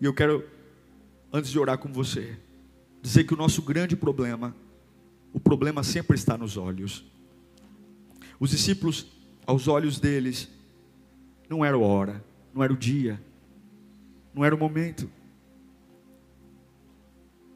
E 0.00 0.04
eu 0.04 0.14
quero, 0.14 0.44
antes 1.32 1.50
de 1.50 1.58
orar 1.58 1.78
com 1.78 1.92
você, 1.92 2.38
dizer 3.02 3.24
que 3.24 3.34
o 3.34 3.36
nosso 3.36 3.62
grande 3.62 3.96
problema, 3.96 4.54
o 5.32 5.40
problema 5.40 5.82
sempre 5.82 6.14
está 6.14 6.36
nos 6.36 6.56
olhos. 6.56 7.04
Os 8.38 8.50
discípulos 8.50 9.06
aos 9.46 9.68
olhos 9.68 9.98
deles, 9.98 10.48
não 11.48 11.64
era 11.64 11.76
a 11.76 11.80
hora, 11.80 12.24
não 12.54 12.62
era 12.62 12.72
o 12.72 12.76
dia, 12.76 13.20
não 14.34 14.44
era 14.44 14.54
o 14.54 14.58
momento, 14.58 15.10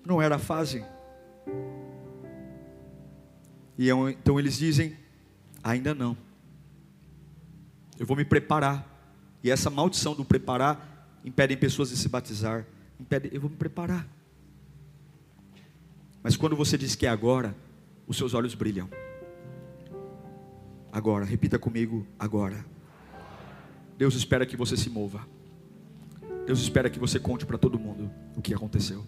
não 0.05 0.21
era 0.21 0.37
a 0.37 0.39
fase. 0.39 0.85
E 3.79 3.91
é 3.91 3.95
então 4.11 4.39
eles 4.39 4.57
dizem: 4.59 4.97
ainda 5.63 5.95
não, 5.95 6.17
eu 7.99 8.07
vou 8.07 8.17
me 8.17 8.25
preparar. 8.25 8.93
E 9.43 9.51
essa 9.51 9.69
maldição 9.69 10.15
do 10.15 10.25
preparar 10.25 11.21
impede 11.25 11.57
pessoas 11.57 11.91
de 11.91 11.97
se 11.97 12.09
batizar. 12.09 12.67
Impede, 12.99 13.31
eu 13.33 13.41
vou 13.41 13.51
me 13.51 13.57
preparar. 13.57 14.07
Mas 16.23 16.37
quando 16.37 16.57
você 16.57 16.79
diz 16.79 16.95
que 16.95 17.07
é 17.07 17.11
agora, 17.11 17.55
os 18.07 18.17
seus 18.17 18.33
olhos 18.33 18.55
brilham. 18.55 18.89
Agora, 20.91 21.25
repita 21.25 21.59
comigo, 21.59 22.07
agora. 22.19 22.65
Deus 23.99 24.15
espera 24.15 24.47
que 24.47 24.57
você 24.57 24.77
se 24.77 24.89
mova. 24.89 25.27
Deus 26.47 26.61
espera 26.61 26.89
que 26.89 26.99
você 26.99 27.19
conte 27.19 27.45
para 27.45 27.59
todo 27.59 27.79
mundo 27.79 28.11
o 28.37 28.41
que 28.41 28.55
aconteceu. 28.55 29.05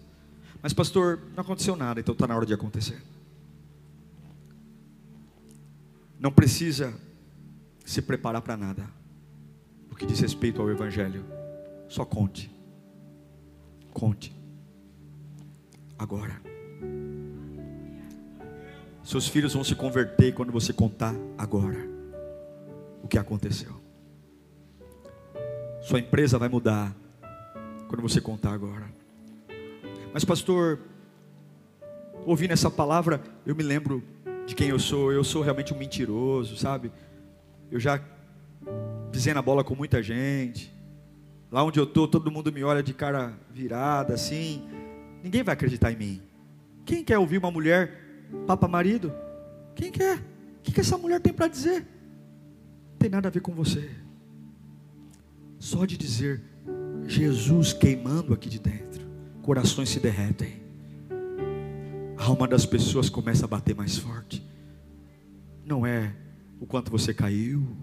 Mas, 0.61 0.73
pastor, 0.73 1.19
não 1.35 1.41
aconteceu 1.41 1.75
nada, 1.75 1.99
então 1.99 2.13
está 2.13 2.27
na 2.27 2.35
hora 2.35 2.45
de 2.45 2.53
acontecer. 2.53 3.01
Não 6.19 6.31
precisa 6.31 6.93
se 7.85 8.01
preparar 8.01 8.41
para 8.41 8.57
nada. 8.57 8.89
O 9.91 9.95
que 9.95 10.05
diz 10.05 10.19
respeito 10.19 10.61
ao 10.61 10.69
Evangelho. 10.69 11.25
Só 11.87 12.03
conte. 12.03 12.51
Conte. 13.93 14.35
agora. 15.97 16.39
Seus 19.03 19.27
filhos 19.27 19.53
vão 19.53 19.63
se 19.63 19.73
converter 19.73 20.33
quando 20.33 20.51
você 20.51 20.73
contar 20.73 21.15
agora 21.37 21.79
o 23.01 23.07
que 23.07 23.17
aconteceu. 23.17 23.73
Sua 25.81 25.99
empresa 25.99 26.37
vai 26.37 26.49
mudar 26.49 26.93
quando 27.87 28.01
você 28.01 28.19
contar 28.19 28.51
agora. 28.51 28.85
Mas, 30.13 30.25
pastor, 30.25 30.79
ouvindo 32.25 32.51
essa 32.51 32.69
palavra, 32.69 33.21
eu 33.45 33.55
me 33.55 33.63
lembro 33.63 34.03
de 34.47 34.55
quem 34.55 34.69
eu 34.69 34.79
sou. 34.79 35.11
Eu 35.11 35.23
sou 35.23 35.43
realmente 35.43 35.73
um 35.73 35.77
mentiroso, 35.77 36.57
sabe? 36.57 36.91
Eu 37.69 37.79
já 37.79 38.01
pisei 39.11 39.33
na 39.33 39.41
bola 39.41 39.63
com 39.63 39.75
muita 39.75 40.01
gente. 40.01 40.73
Lá 41.51 41.63
onde 41.63 41.79
eu 41.79 41.83
estou, 41.83 42.07
todo 42.07 42.31
mundo 42.31 42.51
me 42.51 42.63
olha 42.63 42.81
de 42.81 42.93
cara 42.93 43.33
virada, 43.51 44.13
assim. 44.13 44.63
Ninguém 45.21 45.43
vai 45.43 45.53
acreditar 45.53 45.91
em 45.91 45.97
mim. 45.97 46.21
Quem 46.85 47.03
quer 47.03 47.19
ouvir 47.19 47.37
uma 47.37 47.51
mulher 47.51 48.25
papa 48.47 48.67
marido? 48.67 49.13
Quem 49.75 49.91
quer? 49.91 50.17
O 50.17 50.61
que, 50.63 50.71
que 50.71 50.79
essa 50.79 50.97
mulher 50.97 51.19
tem 51.19 51.33
para 51.33 51.47
dizer? 51.47 51.85
Não 52.91 52.97
tem 52.97 53.09
nada 53.09 53.27
a 53.27 53.31
ver 53.31 53.41
com 53.41 53.53
você. 53.53 53.89
Só 55.59 55.85
de 55.85 55.97
dizer 55.97 56.41
Jesus 57.05 57.73
queimando 57.73 58.33
aqui 58.33 58.49
de 58.49 58.59
dentro, 58.59 59.05
corações 59.41 59.89
se 59.89 59.99
derretem. 59.99 60.66
A 62.17 62.25
alma 62.25 62.47
das 62.47 62.65
pessoas 62.65 63.09
começa 63.09 63.45
a 63.45 63.47
bater 63.47 63.75
mais 63.75 63.97
forte. 63.97 64.43
Não 65.63 65.85
é 65.85 66.15
o 66.59 66.65
quanto 66.65 66.89
você 66.89 67.13
caiu, 67.13 67.77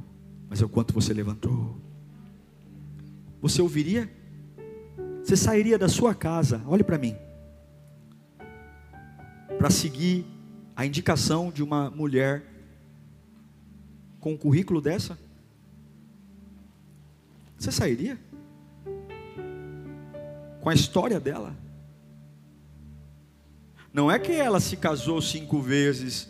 mas 0.49 0.61
é 0.61 0.65
o 0.65 0.69
quanto 0.69 0.93
você 0.93 1.13
levantou. 1.13 1.79
Você 3.41 3.63
ouviria? 3.63 4.11
Você 5.23 5.37
sairia 5.37 5.79
da 5.79 5.89
sua 5.89 6.15
casa, 6.15 6.63
olhe 6.67 6.83
para 6.83 6.99
mim, 6.99 7.17
para 9.57 9.71
seguir 9.71 10.27
a 10.77 10.85
indicação 10.85 11.51
de 11.51 11.63
uma 11.63 11.89
mulher 11.91 12.43
com 14.21 14.33
um 14.33 14.37
currículo 14.37 14.81
dessa? 14.81 15.19
Você 17.59 17.71
sairia? 17.71 18.19
Com 20.61 20.69
a 20.69 20.75
história 20.75 21.21
dela? 21.21 21.64
Não 23.95 24.11
é 24.11 24.19
que 24.19 24.33
ela 24.33 24.59
se 24.59 24.77
casou 24.77 25.23
cinco 25.23 25.61
vezes, 25.61 26.29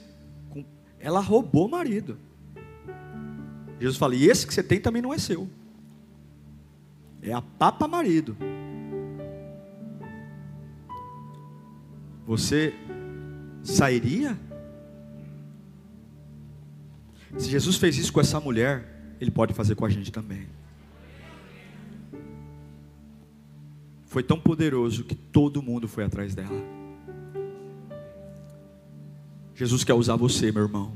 com... 0.51 0.63
ela 1.01 1.19
roubou 1.19 1.67
o 1.67 1.71
marido. 1.71 2.19
Jesus 3.81 3.97
fala: 3.97 4.15
e 4.15 4.27
esse 4.29 4.47
que 4.47 4.53
você 4.53 4.63
tem 4.63 4.79
também 4.79 5.01
não 5.01 5.15
é 5.15 5.19
seu, 5.19 5.49
é 7.23 7.33
a 7.33 7.41
papa 7.41 7.89
marido. 7.89 8.37
Você 12.27 12.75
sairia? 13.63 14.39
Se 17.39 17.49
Jesus 17.49 17.77
fez 17.77 17.97
isso 17.97 18.13
com 18.13 18.21
essa 18.21 18.39
mulher, 18.39 19.17
Ele 19.19 19.31
pode 19.31 19.55
fazer 19.55 19.75
com 19.75 19.87
a 19.87 19.89
gente 19.89 20.13
também. 20.13 20.47
Foi 24.05 24.23
tão 24.23 24.39
poderoso 24.39 25.03
que 25.03 25.15
todo 25.15 25.63
mundo 25.63 25.89
foi 25.89 26.05
atrás 26.05 26.35
dela. 26.35 26.74
Jesus 29.55 29.85
quer 29.85 29.95
usar 29.95 30.17
você, 30.17 30.51
meu 30.51 30.63
irmão. 30.63 30.93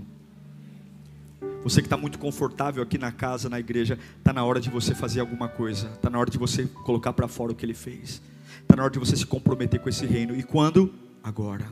Você 1.62 1.80
que 1.80 1.86
está 1.86 1.96
muito 1.96 2.18
confortável 2.18 2.82
aqui 2.82 2.98
na 2.98 3.12
casa, 3.12 3.48
na 3.48 3.58
igreja, 3.58 3.98
está 4.18 4.32
na 4.32 4.44
hora 4.44 4.60
de 4.60 4.70
você 4.70 4.94
fazer 4.94 5.20
alguma 5.20 5.48
coisa. 5.48 5.88
Está 5.88 6.08
na 6.08 6.18
hora 6.18 6.30
de 6.30 6.38
você 6.38 6.66
colocar 6.66 7.12
para 7.12 7.28
fora 7.28 7.52
o 7.52 7.54
que 7.54 7.64
Ele 7.64 7.74
fez. 7.74 8.22
Está 8.62 8.76
na 8.76 8.84
hora 8.84 8.92
de 8.92 8.98
você 8.98 9.16
se 9.16 9.26
comprometer 9.26 9.80
com 9.80 9.88
esse 9.88 10.06
reino. 10.06 10.34
E 10.36 10.42
quando? 10.42 10.92
Agora. 11.22 11.66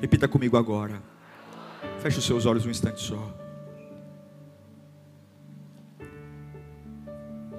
Repita 0.00 0.28
comigo 0.28 0.56
agora. 0.56 1.02
Feche 1.98 2.18
os 2.18 2.24
seus 2.24 2.46
olhos 2.46 2.64
um 2.64 2.70
instante 2.70 3.00
só. 3.00 3.36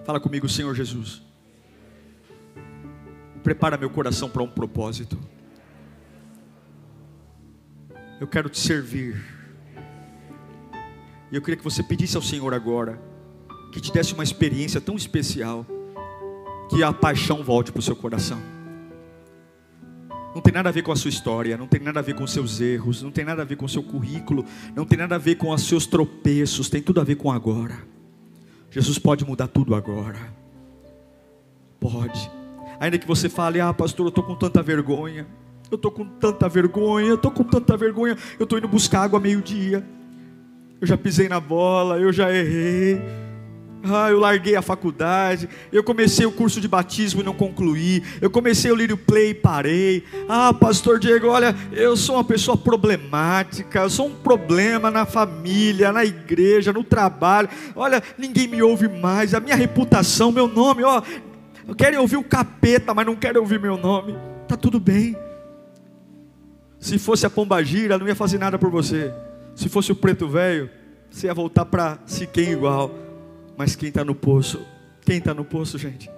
Fala 0.03 0.19
comigo, 0.19 0.49
Senhor 0.49 0.73
Jesus. 0.73 1.21
Prepara 3.43 3.77
meu 3.77 3.89
coração 3.89 4.29
para 4.29 4.41
um 4.41 4.49
propósito. 4.49 5.17
Eu 8.19 8.27
quero 8.27 8.49
te 8.49 8.59
servir. 8.59 9.15
E 11.31 11.35
eu 11.35 11.41
queria 11.41 11.57
que 11.57 11.63
você 11.63 11.81
pedisse 11.81 12.17
ao 12.17 12.21
Senhor 12.21 12.53
agora 12.53 12.99
que 13.71 13.79
te 13.79 13.91
desse 13.91 14.13
uma 14.13 14.23
experiência 14.23 14.81
tão 14.81 14.95
especial 14.95 15.65
que 16.69 16.83
a 16.83 16.91
paixão 16.91 17.43
volte 17.43 17.71
para 17.71 17.79
o 17.79 17.83
seu 17.83 17.95
coração. 17.95 18.39
Não 20.33 20.41
tem 20.41 20.53
nada 20.53 20.69
a 20.69 20.71
ver 20.71 20.83
com 20.83 20.91
a 20.91 20.95
sua 20.95 21.09
história, 21.09 21.57
não 21.57 21.67
tem 21.67 21.79
nada 21.79 21.99
a 21.99 22.03
ver 22.03 22.13
com 22.13 22.23
os 22.23 22.31
seus 22.31 22.61
erros, 22.61 23.01
não 23.01 23.11
tem 23.11 23.25
nada 23.25 23.41
a 23.41 23.45
ver 23.45 23.55
com 23.55 23.65
o 23.65 23.69
seu 23.69 23.81
currículo, 23.81 24.45
não 24.75 24.85
tem 24.85 24.97
nada 24.97 25.15
a 25.15 25.17
ver 25.17 25.35
com 25.35 25.49
os 25.51 25.63
seus 25.63 25.87
tropeços, 25.87 26.69
tem 26.69 26.81
tudo 26.81 27.01
a 27.01 27.03
ver 27.03 27.15
com 27.15 27.31
agora. 27.31 27.77
Jesus 28.69 28.99
pode 28.99 29.25
mudar 29.25 29.47
tudo 29.47 29.73
agora. 29.73 30.19
Pode. 31.79 32.29
Ainda 32.79 32.97
que 32.99 33.07
você 33.07 33.27
fale, 33.27 33.59
ah, 33.59 33.73
pastor, 33.73 34.05
eu 34.05 34.09
estou 34.09 34.23
com 34.23 34.35
tanta 34.35 34.61
vergonha. 34.61 35.25
Eu 35.71 35.75
estou 35.75 35.91
com 35.91 36.05
tanta 36.05 36.49
vergonha, 36.49 37.07
eu 37.07 37.15
estou 37.15 37.31
com 37.31 37.43
tanta 37.43 37.77
vergonha. 37.77 38.17
Eu 38.39 38.43
estou 38.43 38.57
indo 38.57 38.67
buscar 38.67 39.01
água 39.01 39.19
meio-dia. 39.19 39.85
Eu 40.81 40.87
já 40.87 40.97
pisei 40.97 41.27
na 41.27 41.39
bola, 41.39 41.99
eu 41.99 42.11
já 42.11 42.33
errei. 42.33 43.01
Ah, 43.83 44.09
eu 44.09 44.19
larguei 44.19 44.55
a 44.55 44.61
faculdade, 44.61 45.47
eu 45.71 45.81
comecei 45.81 46.25
o 46.25 46.31
curso 46.31 46.59
de 46.59 46.67
batismo 46.67 47.21
e 47.21 47.23
não 47.23 47.33
concluí, 47.33 48.03
eu 48.19 48.29
comecei 48.29 48.69
o 48.69 48.75
Lírio 48.75 48.97
Play 48.97 49.29
e 49.29 49.33
parei. 49.33 50.03
Ah, 50.27 50.53
pastor 50.53 50.99
Diego, 50.99 51.27
olha, 51.27 51.55
eu 51.71 51.95
sou 51.95 52.15
uma 52.15 52.23
pessoa 52.23 52.57
problemática, 52.57 53.79
eu 53.79 53.89
sou 53.89 54.07
um 54.07 54.15
problema 54.15 54.91
na 54.91 55.05
família, 55.05 55.93
na 55.93 56.03
igreja, 56.03 56.73
no 56.73 56.83
trabalho. 56.83 57.47
Olha, 57.73 58.03
ninguém 58.17 58.47
me 58.47 58.61
ouve 58.61 58.89
mais, 58.89 59.33
a 59.33 59.39
minha 59.39 59.55
reputação, 59.55 60.29
meu 60.29 60.47
nome, 60.47 60.83
ó, 60.83 61.01
eu 61.65 61.73
quero 61.73 62.01
ouvir 62.01 62.17
o 62.17 62.23
capeta, 62.23 62.93
mas 62.93 63.05
não 63.05 63.15
quero 63.15 63.39
ouvir 63.39 63.61
meu 63.61 63.77
nome. 63.77 64.13
Tá 64.45 64.57
tudo 64.57 64.77
bem. 64.77 65.15
Se 66.79 66.97
fosse 66.97 67.25
a 67.25 67.29
pombagira, 67.29 67.97
não 67.97 68.07
ia 68.07 68.15
fazer 68.15 68.37
nada 68.37 68.57
por 68.57 68.71
você. 68.71 69.13
Se 69.55 69.67
fosse 69.67 69.91
o 69.91 69.95
preto 69.95 70.27
velho, 70.27 70.69
você 71.11 71.27
ia 71.27 71.33
voltar 71.33 71.65
para 71.65 71.99
Siquém 72.05 72.51
igual. 72.51 72.93
Mas 73.57 73.75
quem 73.75 73.89
está 73.89 74.05
no 74.05 74.15
poço? 74.15 74.65
Quem 75.01 75.17
está 75.17 75.33
no 75.33 75.43
poço, 75.43 75.77
gente? 75.77 76.09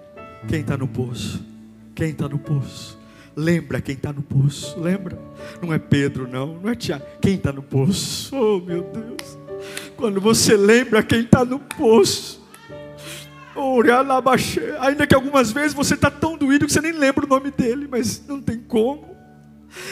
Quem 0.48 0.62
está 0.62 0.78
no 0.78 0.88
poço? 0.88 1.44
Quem 1.96 2.10
está 2.10 2.30
no 2.30 2.38
poço? 2.38 3.00
Lembra 3.36 3.82
quem 3.82 3.96
está 3.96 4.12
no 4.14 4.22
poço? 4.22 4.80
Lembra? 4.80 5.18
Não 5.62 5.74
é 5.74 5.80
Pedro, 5.80 6.28
não. 6.28 6.60
Não 6.60 6.70
é 6.70 6.76
Tiago. 6.76 7.06
Quem 7.22 7.36
está 7.36 7.52
no 7.52 7.64
poço? 7.64 8.36
Oh, 8.36 8.60
meu 8.60 8.84
Deus. 8.84 9.38
Quando 9.96 10.20
você 10.20 10.56
lembra 10.56 11.02
quem 11.02 11.22
está 11.22 11.44
no 11.44 11.60
poço. 11.60 12.42
Ainda 14.82 15.08
que 15.08 15.16
algumas 15.16 15.52
vezes 15.52 15.74
você 15.74 15.96
está 15.96 16.12
tão 16.12 16.38
doído 16.38 16.66
que 16.66 16.74
você 16.74 16.82
nem 16.82 16.92
lembra 16.92 17.26
o 17.26 17.30
nome 17.30 17.52
dele, 17.52 17.88
mas 17.90 18.24
não 18.28 18.42
tem 18.42 18.60
como. 18.60 19.11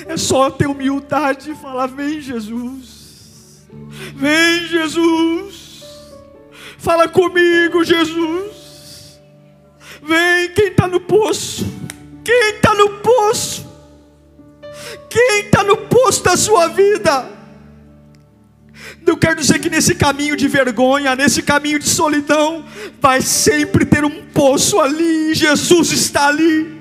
É 0.05 0.17
só 0.17 0.49
ter 0.49 0.67
humildade 0.67 1.51
e 1.51 1.55
falar: 1.55 1.88
Vem, 1.88 2.21
Jesus. 2.21 3.67
Vem, 4.15 4.67
Jesus. 4.67 5.84
Fala 6.77 7.07
comigo, 7.07 7.84
Jesus. 7.84 9.19
Vem, 10.01 10.49
quem 10.53 10.67
está 10.67 10.88
no 10.88 10.99
poço? 10.99 11.65
Quem 12.23 12.55
está 12.55 12.73
no 12.73 12.89
poço? 12.99 13.67
Quem 15.09 15.41
está 15.41 15.63
no 15.63 15.75
poço 15.75 16.23
da 16.23 16.38
sua 16.38 16.67
vida? 16.67 17.30
Eu 19.05 19.17
quero 19.17 19.41
dizer 19.41 19.59
que 19.59 19.69
nesse 19.69 19.95
caminho 19.95 20.38
de 20.38 20.47
vergonha, 20.47 21.15
nesse 21.15 21.41
caminho 21.41 21.80
de 21.80 21.89
solidão, 21.89 22.63
vai 23.01 23.21
sempre 23.21 23.84
ter 23.84 24.05
um 24.05 24.25
poço 24.27 24.80
ali. 24.80 25.34
Jesus 25.34 25.91
está 25.91 26.27
ali. 26.27 26.78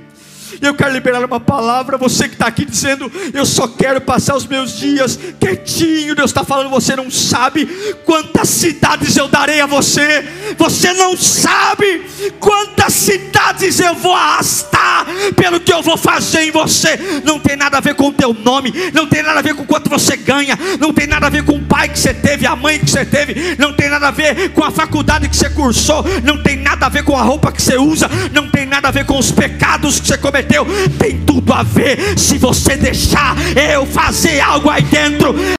Eu 0.60 0.74
quero 0.74 0.92
liberar 0.92 1.24
uma 1.24 1.40
palavra. 1.40 1.98
Você 1.98 2.28
que 2.28 2.34
está 2.34 2.46
aqui 2.46 2.64
dizendo, 2.64 3.10
eu 3.32 3.44
só 3.44 3.68
quero 3.68 4.00
passar 4.00 4.36
os 4.36 4.46
meus 4.46 4.76
dias 4.76 5.18
quietinho. 5.38 6.14
Deus 6.14 6.30
está 6.30 6.44
falando, 6.44 6.70
você 6.70 6.96
não 6.96 7.10
sabe 7.10 7.66
quantas 8.04 8.48
cidades 8.48 9.16
eu 9.16 9.28
darei 9.28 9.60
a 9.60 9.66
você. 9.66 10.24
Você 10.56 10.92
não 10.94 11.16
sabe 11.16 12.02
quantas 12.40 12.94
cidades 12.94 13.78
eu 13.80 13.94
vou 13.94 14.14
arrastar 14.14 15.06
pelo 15.36 15.60
que 15.60 15.72
eu 15.72 15.82
vou 15.82 15.96
fazer 15.96 16.42
em 16.42 16.50
você. 16.50 16.98
Não 17.24 17.38
tem 17.38 17.56
nada 17.56 17.78
a 17.78 17.80
ver 17.80 17.94
com 17.94 18.08
o 18.08 18.12
teu 18.12 18.32
nome, 18.32 18.72
não 18.92 19.06
tem 19.06 19.22
nada 19.22 19.40
a 19.40 19.42
ver 19.42 19.54
com 19.54 19.64
quanto 19.64 19.90
você 19.90 20.16
ganha, 20.16 20.58
não 20.80 20.92
tem 20.92 21.06
nada 21.06 21.26
a 21.26 21.30
ver 21.30 21.44
com 21.44 21.56
o 21.56 21.64
pai 21.64 21.88
que 21.88 21.98
você 21.98 22.14
teve, 22.14 22.46
a 22.46 22.56
mãe 22.56 22.78
que 22.78 22.90
você 22.90 23.04
teve, 23.04 23.56
não 23.58 23.72
tem 23.72 23.88
nada 23.88 24.08
a 24.08 24.10
ver 24.10 24.50
com 24.50 24.64
a 24.64 24.70
faculdade 24.70 25.28
que 25.28 25.36
você 25.36 25.50
cursou, 25.50 26.04
não 26.24 26.42
tem 26.42 26.56
nada 26.56 26.86
a 26.86 26.88
ver 26.88 27.04
com 27.04 27.16
a 27.16 27.22
roupa 27.22 27.52
que 27.52 27.62
você 27.62 27.76
usa, 27.76 28.08
não 28.32 28.50
tem 28.50 28.66
nada 28.66 28.88
a 28.88 28.90
ver 28.90 29.04
com 29.04 29.18
os 29.18 29.30
pecados 29.30 30.00
que 30.00 30.06
você 30.06 30.18
cometeu 30.18 30.37
tem 30.42 31.18
tudo 31.26 31.52
a 31.52 31.62
ver. 31.62 32.18
Se 32.18 32.38
você 32.38 32.76
deixar 32.76 33.36
eu 33.56 33.86
fazer 33.86 34.40
algo 34.40 34.70
aí 34.70 34.82
dentro, 34.82 35.34